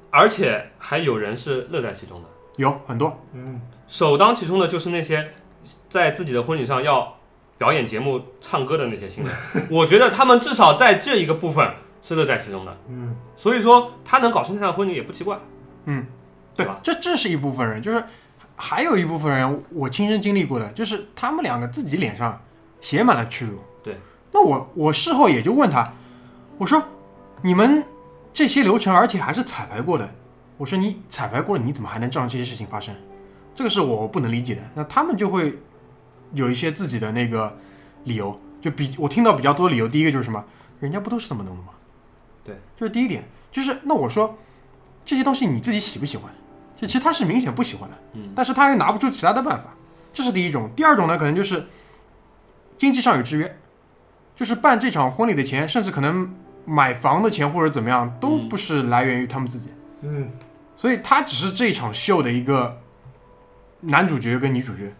[0.09, 2.29] 而且还有人是乐在其中的。
[2.55, 5.33] 有很多，嗯，首当其冲的就是那些
[5.89, 7.17] 在自己的婚礼上要
[7.57, 9.33] 表演节目、唱歌的那些新人，
[9.69, 11.69] 我觉得他们至少在这一个部分
[12.01, 12.77] 是乐在其中的。
[12.87, 15.37] 嗯，所以说他能搞成这样的婚礼也不奇怪。
[15.87, 16.05] 嗯，
[16.55, 18.01] 对对吧，这这是一部分人，就是
[18.55, 22.41] 还有一部分人，我亲身经历过的，就是他们两个自己脸上
[22.79, 23.59] 写满了屈辱。
[23.83, 23.97] 对，
[24.31, 25.93] 那我我事后也就问他，
[26.57, 26.81] 我说
[27.41, 27.83] 你们
[28.31, 30.09] 这些流程，而且还是彩排过的，
[30.57, 32.95] 我说你彩排过了，你怎么还能让这些事情发生？
[33.53, 34.61] 这个是我不能理解的。
[34.73, 35.57] 那他们就会
[36.33, 37.57] 有一些自己的那个
[38.05, 40.43] 理由，就比我听到比较多的理由，第一个就是什么，
[40.79, 41.69] 人家不都是这么弄的吗？
[42.43, 44.37] 对，这是第一点，就是那我说
[45.03, 46.33] 这些东西你自己喜不喜欢？
[46.77, 49.73] 就其实他是明显不喜欢的，嗯，但是他又拿不出其他的办法，
[50.13, 50.69] 这是第一种。
[50.75, 51.65] 第二种呢，可能就是
[52.77, 53.57] 经济上有制约，
[54.35, 56.33] 就是办这场婚礼的钱，甚至可能
[56.65, 59.69] 买房的钱或者怎么样，都嗯不是来源于他们自己，
[60.01, 60.29] 嗯，
[60.75, 62.77] 所以他只是这一场秀的一个
[63.79, 64.93] 男主角跟女主角，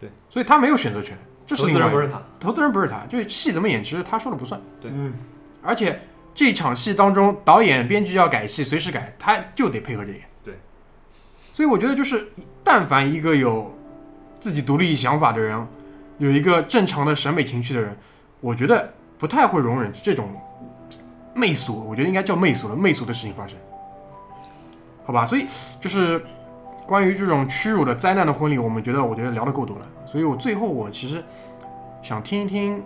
[0.00, 1.16] 对，所以他没有选择权，
[1.46, 4.60] 这是投另外一个资人不是他，投资人不是他，就是戏怎么演，其实他说了不算。
[4.80, 5.12] 对嗯，
[5.62, 6.00] 而且
[6.34, 10.20] 这场戏当中，导演、编剧要改戏，随时改，他就得配合这演。
[11.52, 12.26] 对，所以我觉得就是，
[12.64, 13.70] 但凡一个有
[14.40, 15.66] 自己独立想法的人，
[16.18, 17.96] 有一个正常的审美情趣的人，
[18.40, 20.28] 我觉得不太会容忍这种
[21.34, 23.56] 媚俗，我觉得应该叫媚俗了，媚俗的事情发生。
[25.04, 25.46] 好吧，所以
[25.80, 26.24] 就是
[26.86, 31.22] 关于这种屈辱的灾难的婚礼，我们觉得我觉得聊得够多了，所以我最后我其实
[32.02, 32.82] 想听一听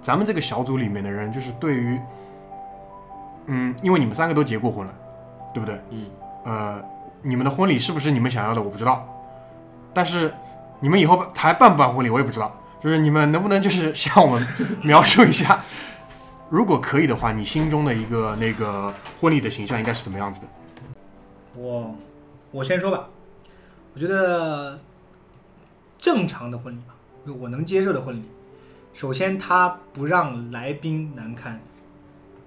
[0.00, 1.98] 咱们这个小组里面的人，就是对于，
[3.46, 4.94] 嗯，因为你们三个都结过婚了，
[5.52, 5.80] 对不对？
[5.90, 6.06] 嗯，
[6.44, 6.84] 呃，
[7.22, 9.06] 你们的婚礼是不是你们想要的，我不知道，
[9.92, 10.32] 但是
[10.80, 12.54] 你们以后还办不办婚礼，我也不知道。
[12.78, 14.46] 就是你们能不能就是向我们
[14.82, 15.64] 描述一下，
[16.50, 20.46] 如果可以的话，你心中的一个那个婚礼的形象应该是怎么样子的？
[21.54, 21.96] 我
[22.52, 23.08] 我先说吧，
[23.94, 24.78] 我觉得
[25.98, 26.94] 正常的婚礼吧，
[27.40, 28.30] 我能接受的婚礼，
[28.92, 31.58] 首先他不让来宾难堪，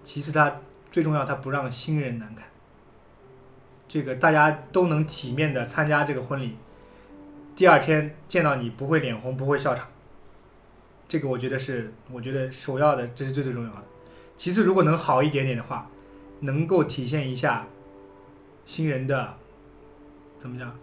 [0.03, 0.57] 其次他
[0.89, 2.45] 最重要，他不让新人难堪。
[3.89, 6.55] 这个大家都能体面的参加这个婚礼，
[7.55, 9.87] 第二天见到你不会脸红，不会笑场。
[11.07, 13.83] 这个我觉得是，我觉得首要的，这是最最重要的。
[14.37, 15.89] 其次，如果能好一点点的话，
[16.41, 17.67] 能够体现一下
[18.63, 19.33] 新人的
[20.37, 20.77] 怎么讲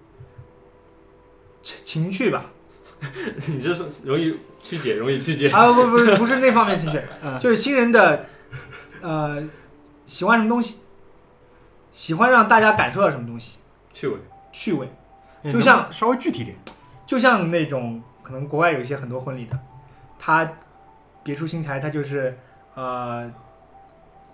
[1.62, 2.46] 情情趣吧？
[3.46, 5.48] 你这说容易曲解，容易曲解。
[5.50, 8.26] 啊，不不是不是那方面情绪， 嗯就是新人的
[9.00, 9.48] 呃
[10.04, 10.80] 喜欢什么东西，
[11.96, 13.56] 喜欢让大家感受到什么东西，
[13.94, 14.18] 趣味，
[14.52, 14.86] 趣味。
[15.42, 16.54] 嗯就像稍微具体点，
[17.06, 19.58] 就像那种可能国外有一些很多婚礼的，
[20.18, 20.46] 他
[21.22, 22.38] 别出心裁，他就是
[22.74, 23.32] 呃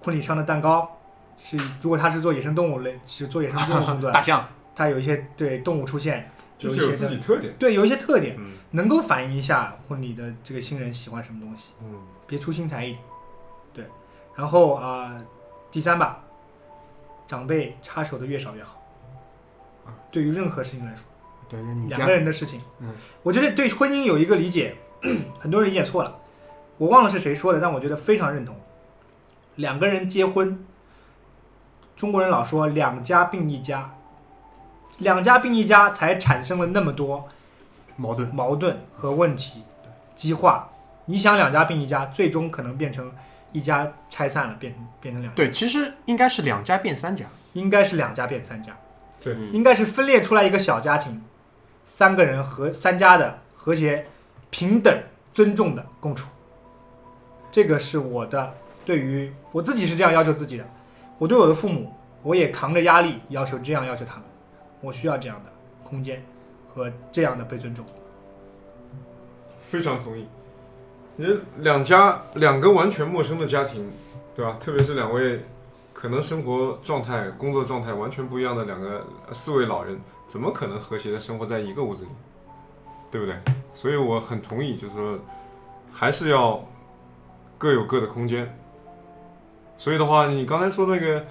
[0.00, 0.98] 婚礼上的蛋糕
[1.38, 4.44] 是如果他是做野生动物类，是做野生动物工作， 大象，
[4.74, 7.54] 他有一些对动物出现，就是有有一些自己特点。
[7.60, 8.50] 对有一些特点，嗯。
[8.72, 11.94] 能够反映一下婚礼的这个新人喜欢什么东西，嗯。
[12.26, 13.04] 别出心裁一点。
[13.72, 13.86] 对，
[14.34, 15.14] 然后啊、
[15.70, 16.24] 第三吧，
[17.32, 18.78] 长辈插手的越少越好。
[20.10, 21.04] 对于任何事情来说，
[21.48, 24.76] 对，你两个人的事情，嗯，我觉得对婚姻有一个理解，
[25.40, 26.18] 很多人理解错了，
[26.76, 28.54] 我忘了是谁说的，但我觉得非常认同。
[29.54, 30.62] 两个人结婚，
[31.96, 33.94] 中国人老说两家并一家，
[34.98, 37.30] 两家并一家才产生了那么多
[37.96, 39.62] 矛盾，矛盾和问题
[40.14, 40.68] 激化。
[41.06, 43.10] 你想两家并一家，最终可能变成
[43.52, 48.76] 一家拆散了，变变成两家，对，其实应该是两家变三家，应该是两家变三家，
[49.20, 49.34] 对。
[49.34, 49.52] 嗯。
[49.52, 51.22] 应该是分裂出来一个小家庭，
[51.86, 54.06] 三个人和三家的和谐、
[54.50, 55.02] 平等、
[55.34, 56.28] 尊重的共处。
[57.50, 60.64] 这个是我的对于我自己是这样要求自己的，
[61.18, 61.92] 我对我的父母，
[62.22, 64.24] 我也扛着压力要求这样要求他们，
[64.80, 65.52] 我需要这样的
[65.86, 66.24] 空间
[66.66, 67.84] 和这样的被尊重。
[69.68, 70.26] 非常同意。
[71.16, 71.26] 你
[71.58, 73.90] 两家两个完全陌生的家庭，
[74.34, 74.56] 对吧？
[74.58, 75.44] 特别是两位
[75.92, 82.10] 可能生活状态、工作状态完全不一样的两个四位老人，怎么可能和谐的生活在一个屋子里？
[83.10, 83.36] 对不对？
[83.74, 85.18] 所以我很同意，就是说
[85.92, 86.66] 还是要
[87.58, 88.58] 各有各的空间。
[89.76, 91.24] 所以的话，你刚才说那个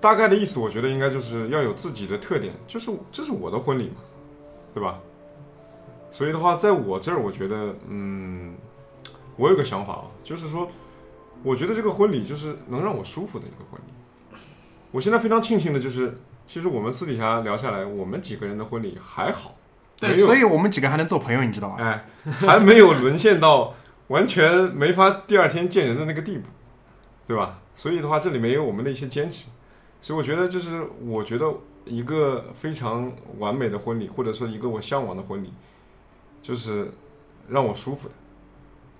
[0.00, 3.96] 大概的意思，我觉得应该就是要有自己的特点，就是这是我的婚礼嘛，
[4.74, 4.98] 对吧？
[6.10, 8.54] 所以的话，在我这儿，我觉得，嗯，
[9.36, 10.70] 我有个想法啊，就是说，
[11.42, 14.38] 我觉得这个婚礼就是能让我舒服的一个婚礼。
[14.90, 19.54] 我现在非常庆幸的就是，其实我们私底下聊下来，我们几个人的婚礼还好，
[20.00, 21.76] 对，所以我们几个还能做朋友，你知道吧？
[21.78, 23.74] 哎，还没有沦陷到
[24.06, 26.44] 完全没法第二天见人的那个地步，
[27.26, 27.60] 对吧？
[27.74, 29.48] 所以的话，这里面有我们的一些坚持，
[30.00, 31.46] 所以我觉得就是我觉得
[31.84, 35.52] 一个非常完美的婚礼，或者说一个我向往的婚礼，
[36.42, 36.90] 就是
[37.48, 38.14] 让我舒服的，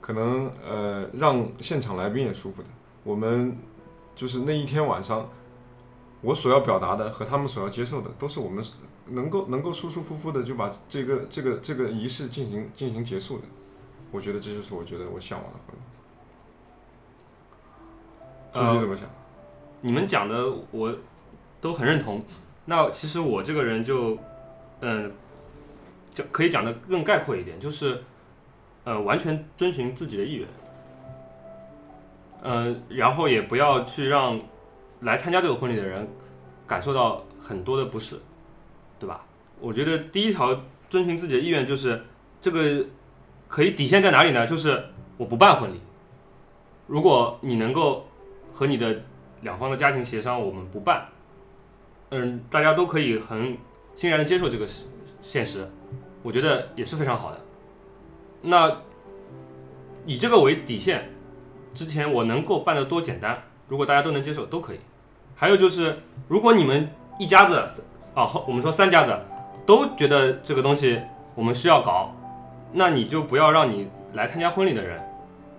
[0.00, 2.68] 可能呃让现场来宾也舒服的。
[3.04, 3.56] 我们
[4.14, 5.28] 就是那一天晚上，
[6.20, 8.64] 我所要表达的和他们所要接受的，都是我们
[9.06, 13.44] 能够能够舒舒服服的就把这个这个这个仪式进行进行结束的。
[14.10, 15.80] 我觉得这就是我觉得我向往的婚礼。
[18.52, 19.08] 呃说你怎么想？
[19.80, 20.94] 你们讲的我
[21.60, 22.22] 都很认同。
[22.64, 24.18] 那其实我这个人就，
[24.80, 25.12] 嗯，
[26.18, 28.02] 就可以讲的更概括一点，就是，
[28.82, 30.48] 呃，完全遵循自己的意愿，
[32.42, 34.40] 嗯、然后也不要去让
[35.02, 36.08] 来参加这个婚礼的人
[36.66, 38.18] 感受到很多的不适，
[38.98, 39.24] 对吧？
[39.60, 40.60] 我觉得第一条
[40.90, 42.02] 遵循自己的意愿就是
[42.40, 42.84] 这个
[43.46, 44.44] 可以底线在哪里呢？
[44.44, 44.86] 就是
[45.18, 45.80] 我不办婚礼。
[46.88, 48.08] 如果你能够
[48.52, 49.02] 和你的
[49.42, 51.06] 两方的家庭协商，我们不办，
[52.10, 53.56] 嗯，大家都可以很
[53.94, 54.66] 欣然的接受这个
[55.20, 55.68] 现实，
[56.28, 57.40] 我觉得也是非常好的。
[58.42, 58.70] 那
[60.04, 61.10] 以这个为底线，
[61.72, 64.80] 之前我能够办得多简单，如果大家都能接受，都可以。
[65.34, 65.98] 还有就是，
[66.28, 66.86] 如果你们
[67.18, 67.82] 一家子
[68.14, 69.18] 啊，我们说三家子
[69.64, 71.00] 都觉得这个东西
[71.34, 72.14] 我们需要搞，
[72.74, 75.00] 那你就不要让你来参加婚礼的人，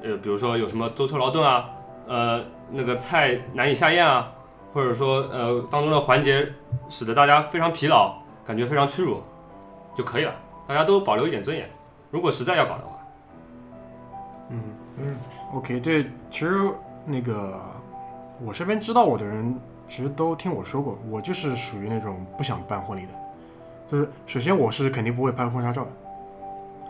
[0.03, 1.67] 呃，比如说有什么舟车劳顿啊，
[2.07, 4.31] 呃，那个菜难以下咽啊，
[4.71, 6.47] 或者说呃当中的环节
[6.89, 8.13] 使得大家非常疲劳，
[8.45, 9.23] 感觉非常屈辱，
[9.97, 10.35] 就可以了。
[10.69, 11.67] 大家都保留一点尊严。
[12.11, 12.99] 如果实在要搞的话，
[14.51, 14.61] 嗯
[14.99, 15.15] 嗯
[15.55, 16.71] OK，对，其实
[17.07, 17.59] 那个
[18.39, 23.11] 我身边知道我的人，其实都听我说过，我就是属于那种不想办婚礼的。
[23.91, 25.89] 就是首先我是肯定不会拍婚纱照的，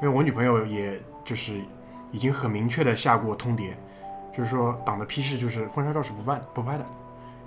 [0.02, 1.62] 因为我女朋友也就是
[2.12, 3.72] 已经很明确的下过通牒，
[4.36, 6.84] 就是说党的批示就是婚纱照是不办不拍的，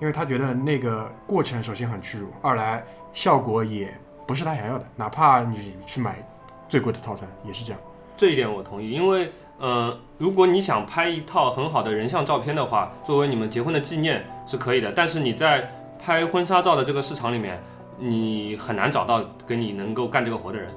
[0.01, 3.93] 因为她觉得那个过程首先很屈辱，二来效果也
[4.27, 6.27] 不是他想要的，哪怕你去买
[6.69, 7.81] 最贵的套餐也是这样。
[8.17, 14.93] 这一点我同意，因为呃，如果你想拍一套很好的人像照片的话，作为你们结婚的纪念是可以的。
[14.93, 17.61] 但是你在拍婚纱照的这个市场里面，
[17.99, 20.69] 你很难找到跟你能够干这个活的人。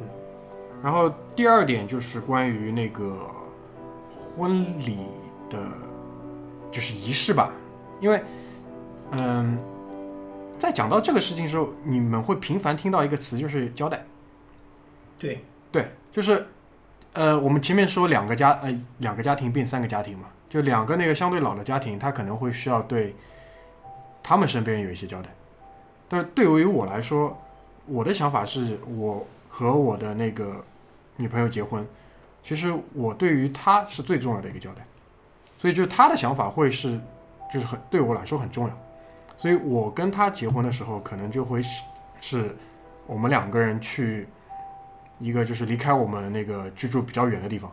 [0.00, 0.06] 嗯
[0.82, 3.18] 然后第二点就是关于那个
[4.36, 4.98] 婚礼
[5.50, 5.58] 的，
[6.70, 7.50] 就是仪式吧，
[7.98, 8.22] 因为，
[9.12, 9.58] 嗯，
[10.58, 14.04] 在讲到这个事情的时候，你们会频繁听到一个词，就是交代。
[15.18, 16.46] 对对，就是，
[17.12, 23.14] 呃，我们前面说两个家，呃，两个家庭变三个家庭嘛，就两个那个相对老的家庭，他可能会需要对
[24.22, 25.28] 他们身边有一些交代。
[26.08, 27.36] 但是对于我来说，
[27.86, 30.64] 我的想法是我和我的那个
[31.16, 31.86] 女朋友结婚，
[32.42, 34.82] 其实我对于她是最重要的一个交代，
[35.58, 37.00] 所以就是她的想法会是，
[37.52, 38.78] 就是很对我来说很重要，
[39.38, 41.82] 所以我跟他结婚的时候，可能就会是
[42.20, 42.56] 是
[43.06, 44.26] 我们两个人去
[45.18, 47.70] 一个就是离开我们那个居住比较远的地方，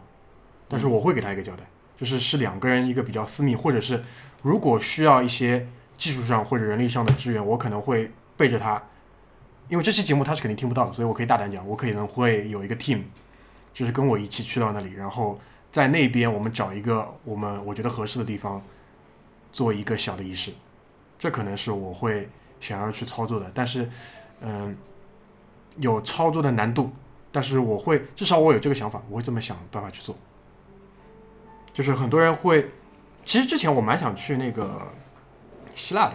[0.67, 1.63] 但是我会给他一个交代，
[1.97, 4.03] 就是是两个人一个比较私密，或者是
[4.41, 8.81] 如果需要一些技术上或者人力上的支援，我可能会背着他。
[9.69, 13.03] 因为这期节目他是肯定听不到的，所以我可以大胆讲，我可能会有一个 team，
[13.73, 15.39] 就是跟我一起去到那里，然后
[15.71, 18.61] 在那边我们找一个我们我觉得合适的地方，
[19.53, 20.51] 做一个小的仪式，
[21.23, 22.27] 这可能是我会
[22.59, 23.89] 想要去操作的，但是
[24.41, 24.75] 嗯，
[25.77, 26.91] 有操作的难度，
[27.31, 30.13] 但是我会至少我有这个想法，我会这么想办法去做。
[31.73, 32.69] 就是很多人会，
[33.23, 34.81] 其实之前我蛮想去那个
[35.75, 36.13] 希腊的，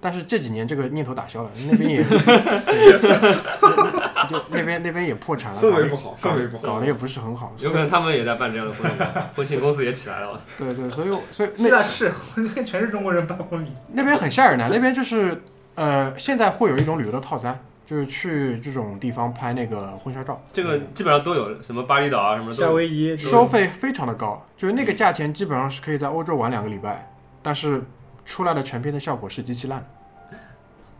[0.00, 2.02] 但是这几年这个念头打消了，那边也
[4.28, 6.62] 就那边那边也破产了，搞得氛围不好，氛围不好。
[6.64, 7.52] 搞得也不是很好。
[7.58, 9.02] 有可能他们也在办这样的婚礼，
[9.34, 10.40] 婚庆公司也起来了。
[10.58, 15.42] 对对，所以我所以是那啊是，那边全是中国人办婚礼，那边很吓人的，那边就是
[15.74, 22.70] 呃，现在会有一种旅游的套餐，就是去这种地方拍那个婚纱照，这个基本上都有，什么巴厘岛啊，什么夏。
[22.70, 27.10] 威夷收费非常的高，就是那个价钱基本上是可以在欧洲玩两个礼拜，
[27.42, 27.82] 但是
[28.24, 29.86] 出来的全片的效果是极其烂的。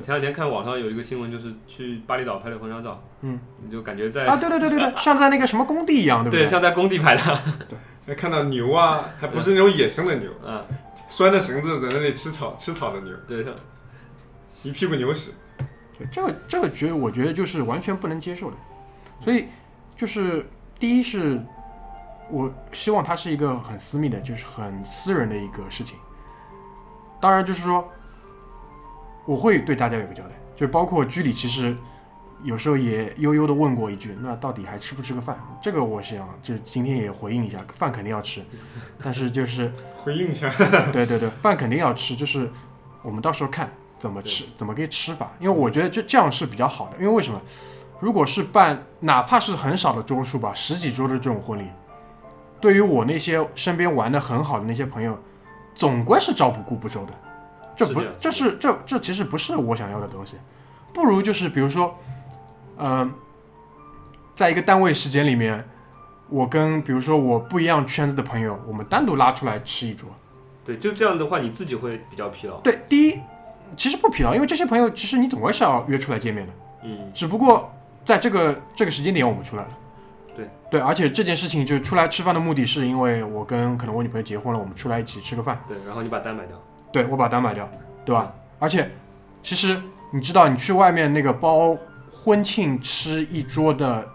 [0.05, 7.23] 前两天看网上有一个新闻，就是去巴厘岛拍了婚纱照，嗯，你就感觉在啊，对对对对对，像在那个什么工地一样，对不对像在工地拍的，
[7.69, 7.79] 对。
[8.07, 10.65] 还看到牛啊，还不是那种野生的牛，啊，
[11.09, 13.53] 拴着绳子在那里吃草吃草的牛，对，像
[14.63, 15.33] 一屁股牛屎。
[15.99, 18.57] 对这个这个觉我觉得就是完全不能接受的，
[19.21, 19.47] 所以
[19.97, 21.43] 就是第一是，
[22.31, 25.97] 我希望它是一个很私密的，就是很私人的一个事情。
[27.21, 27.91] 当然就是说，
[29.27, 31.77] 我会对大家有个交代，就包括居里其实
[32.45, 35.37] 有时候也悠悠的问过一句，那到底还吃不吃个饭？
[35.61, 38.41] 这个我想就是今天也回应一下，饭肯定要吃，
[39.03, 39.73] 但是就是
[40.05, 40.49] 回应一下，
[40.93, 42.49] 对对对，饭肯定要吃，就是
[43.03, 43.69] 我们到时候看
[43.99, 45.33] 怎么吃，怎么个吃法。
[45.41, 47.41] 因为我觉得这这样是比较好的，因为为什么？
[47.99, 51.65] 如果是办哪怕是很少的桌数吧，十几桌的这种婚礼，
[52.61, 55.19] 对于我那些身边玩的很好的那些朋友，
[55.75, 57.13] 总归是照不顾不周的。
[57.77, 60.37] 这不是这是这这其实不是我想要的东西。
[60.95, 61.95] 不如就是比如说，
[62.79, 63.13] 嗯、
[64.35, 65.63] 在一个单位时间里面，
[66.29, 70.09] 我跟比如说我不一样圈子的朋友，我们单独拉出来吃一桌。
[70.65, 72.57] 对，就这样的话，你自己会比较疲劳。
[72.61, 73.21] 对，第一，
[73.77, 76.53] 其实不疲劳，因为这些朋友其实你总归是要约出来见面的，
[76.85, 77.71] 嗯，只不过
[78.05, 79.69] 在这个这个时间点我们出来了。
[80.35, 85.63] 对对，而且这件事情就是出来吃饭的目的是因为我跟可能我女朋友结婚了，我们出来一起吃个饭。
[85.69, 86.57] 对，然后你把单买掉，
[86.97, 87.69] 对我把单买掉，
[88.07, 88.33] 对吧？
[88.59, 88.91] 而且
[89.43, 89.79] 其实
[90.11, 91.77] 你知道，你去外面那个包
[92.11, 94.09] 婚庆吃一桌的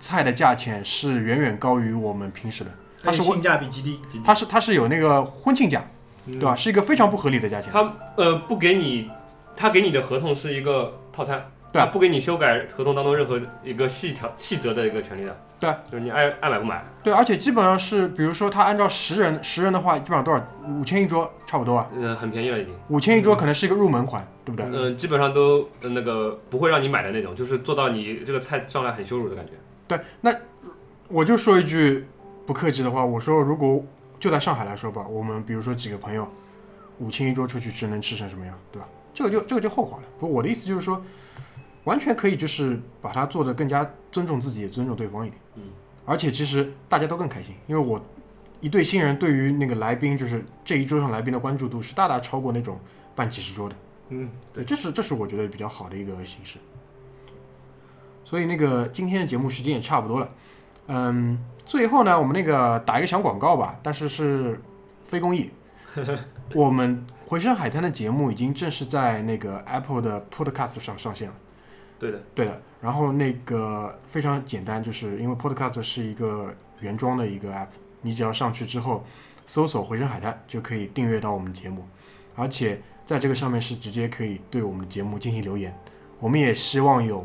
[0.00, 2.70] 菜的价钱是远远高于我们平时的，
[3.04, 4.00] 它是性价比极低。
[4.24, 5.84] 它是它是有那个婚庆价，
[6.24, 6.56] 对对吧？？
[6.56, 7.70] 是一个非常不合理的价钱。
[7.70, 9.10] 他呃不给你，
[9.54, 20.46] 他给你的合同是一个套餐，对他不给你修改合同当中任何一个细条细则的一个权利的，对，就是你爱爱买不买，对，而且基本上是，比如说他按照十人十人的话，基本上多少？
[20.68, 21.88] 五千一桌，差不多啊。
[21.98, 24.66] 呃，很便宜了已经，五千一桌可能是一个入门款，对不对？
[24.70, 29.52] 嗯、基本上都呃那个不会让你买的那种，就是做到你这个菜上来很羞辱的感觉。
[29.88, 30.30] 对，那
[31.08, 32.06] 我就说一句
[32.44, 33.82] 不客气的话，我说如果
[34.20, 36.28] 就在上海来说吧，我们比如说几个朋友，
[36.98, 38.86] 五千一桌出去吃，能吃成什么样，对吧？
[39.14, 40.04] 这个就这个就后话了。
[40.18, 41.02] 不我的意思就是说，
[41.84, 45.40] 完全可以就是把它做得更加尊重自己，也尊重对方一点。
[45.56, 45.62] 嗯，
[46.04, 48.00] 而且其实大家都更开心，因为我
[48.60, 52.78] 一对新人对于那个来宾，就是这一桌上来宾的关注度是大大超过那种
[53.14, 53.74] 办几十桌的。
[54.10, 56.58] 嗯，对，这是这是我觉得比较好的一个形式。
[58.24, 60.28] 所以那个今天的节目时间也差不多了，
[60.86, 64.60] 嗯，最后呢，我们那个打一个小广告吧，但是是
[65.02, 65.50] 非公益。
[66.54, 71.34] 我们回声海滩的节目已经正式在那个 Apple 的 Podcast 上上线了。
[72.02, 77.68] 对的，对的，然后那个非常简单，就是因为 Podcast 是一个原装的一个 app，
[78.00, 79.04] 你只要上去之后
[79.46, 81.86] 搜索“回声海滩”就可以订阅到我们的节目，
[82.34, 85.72] 而且在这个上面是直接可以对我们的节目进行留言。
[86.18, 87.24] 我们也希望有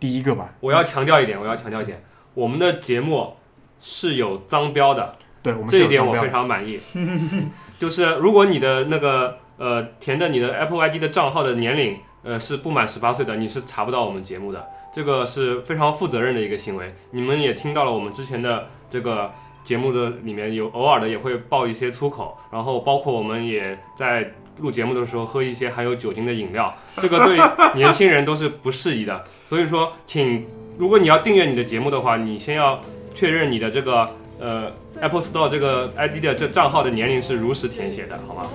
[0.00, 2.02] 第一个吧，我要强调一点，我要强调一点，
[2.34, 3.34] 我们的节目
[3.80, 6.80] 是有脏标的，对我们这一点我非常满意。
[7.78, 14.66] 就是如果你的那个呃填的你的 Apple ID 的账号的年龄呃是不满十八岁的，你是查不到我们节目的。
[14.92, 16.94] 这个是非常负责任的一个行为。
[17.10, 19.30] 你们也听到了我们之前的这个
[19.62, 27.38] 节目的里面有偶尔的也会爆一些粗口，然后包括我们也在录节目的时候喝一些含有酒精的饮料，这个对
[27.74, 29.24] 年轻人都是不适宜的。
[29.44, 30.46] 所以说，请
[30.78, 32.80] 如果你要订阅你的节目的话，你先要
[33.12, 34.08] 确认你的这个
[34.38, 34.70] 呃
[35.00, 38.46] Apple Store 这个 ID 的这账号的年龄是如实填写的，好吗？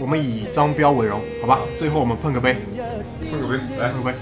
[0.00, 1.60] 我们以张彪为荣，好吧？
[1.78, 2.56] 最后我们碰个杯，
[3.30, 3.88] 碰个杯，来。
[3.90, 4.16] 碰个杯，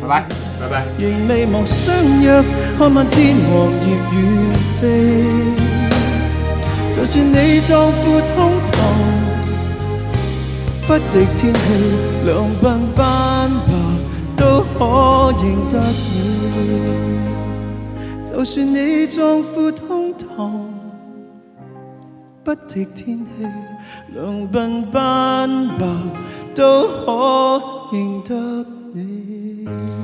[0.00, 0.24] 拜拜。
[0.60, 0.84] 拜拜。
[0.98, 2.44] 仍未忘相約，
[2.78, 4.14] 看晚天黃葉遠
[4.80, 4.82] 飛。
[6.94, 8.04] 就算你壯闊
[8.36, 8.38] 胸
[8.70, 8.74] 膛，
[10.86, 11.58] 不敵天氣，
[12.26, 12.28] 涼
[12.60, 12.64] 鬢
[12.94, 13.72] 斑白
[14.36, 14.40] 都
[14.78, 14.78] 可
[15.38, 16.12] 認得你。
[18.30, 20.30] 就算你壯闊胸膛，
[22.44, 23.24] 不敌天气
[24.08, 25.86] 两鬓斑白
[26.54, 30.01] 都可认得你。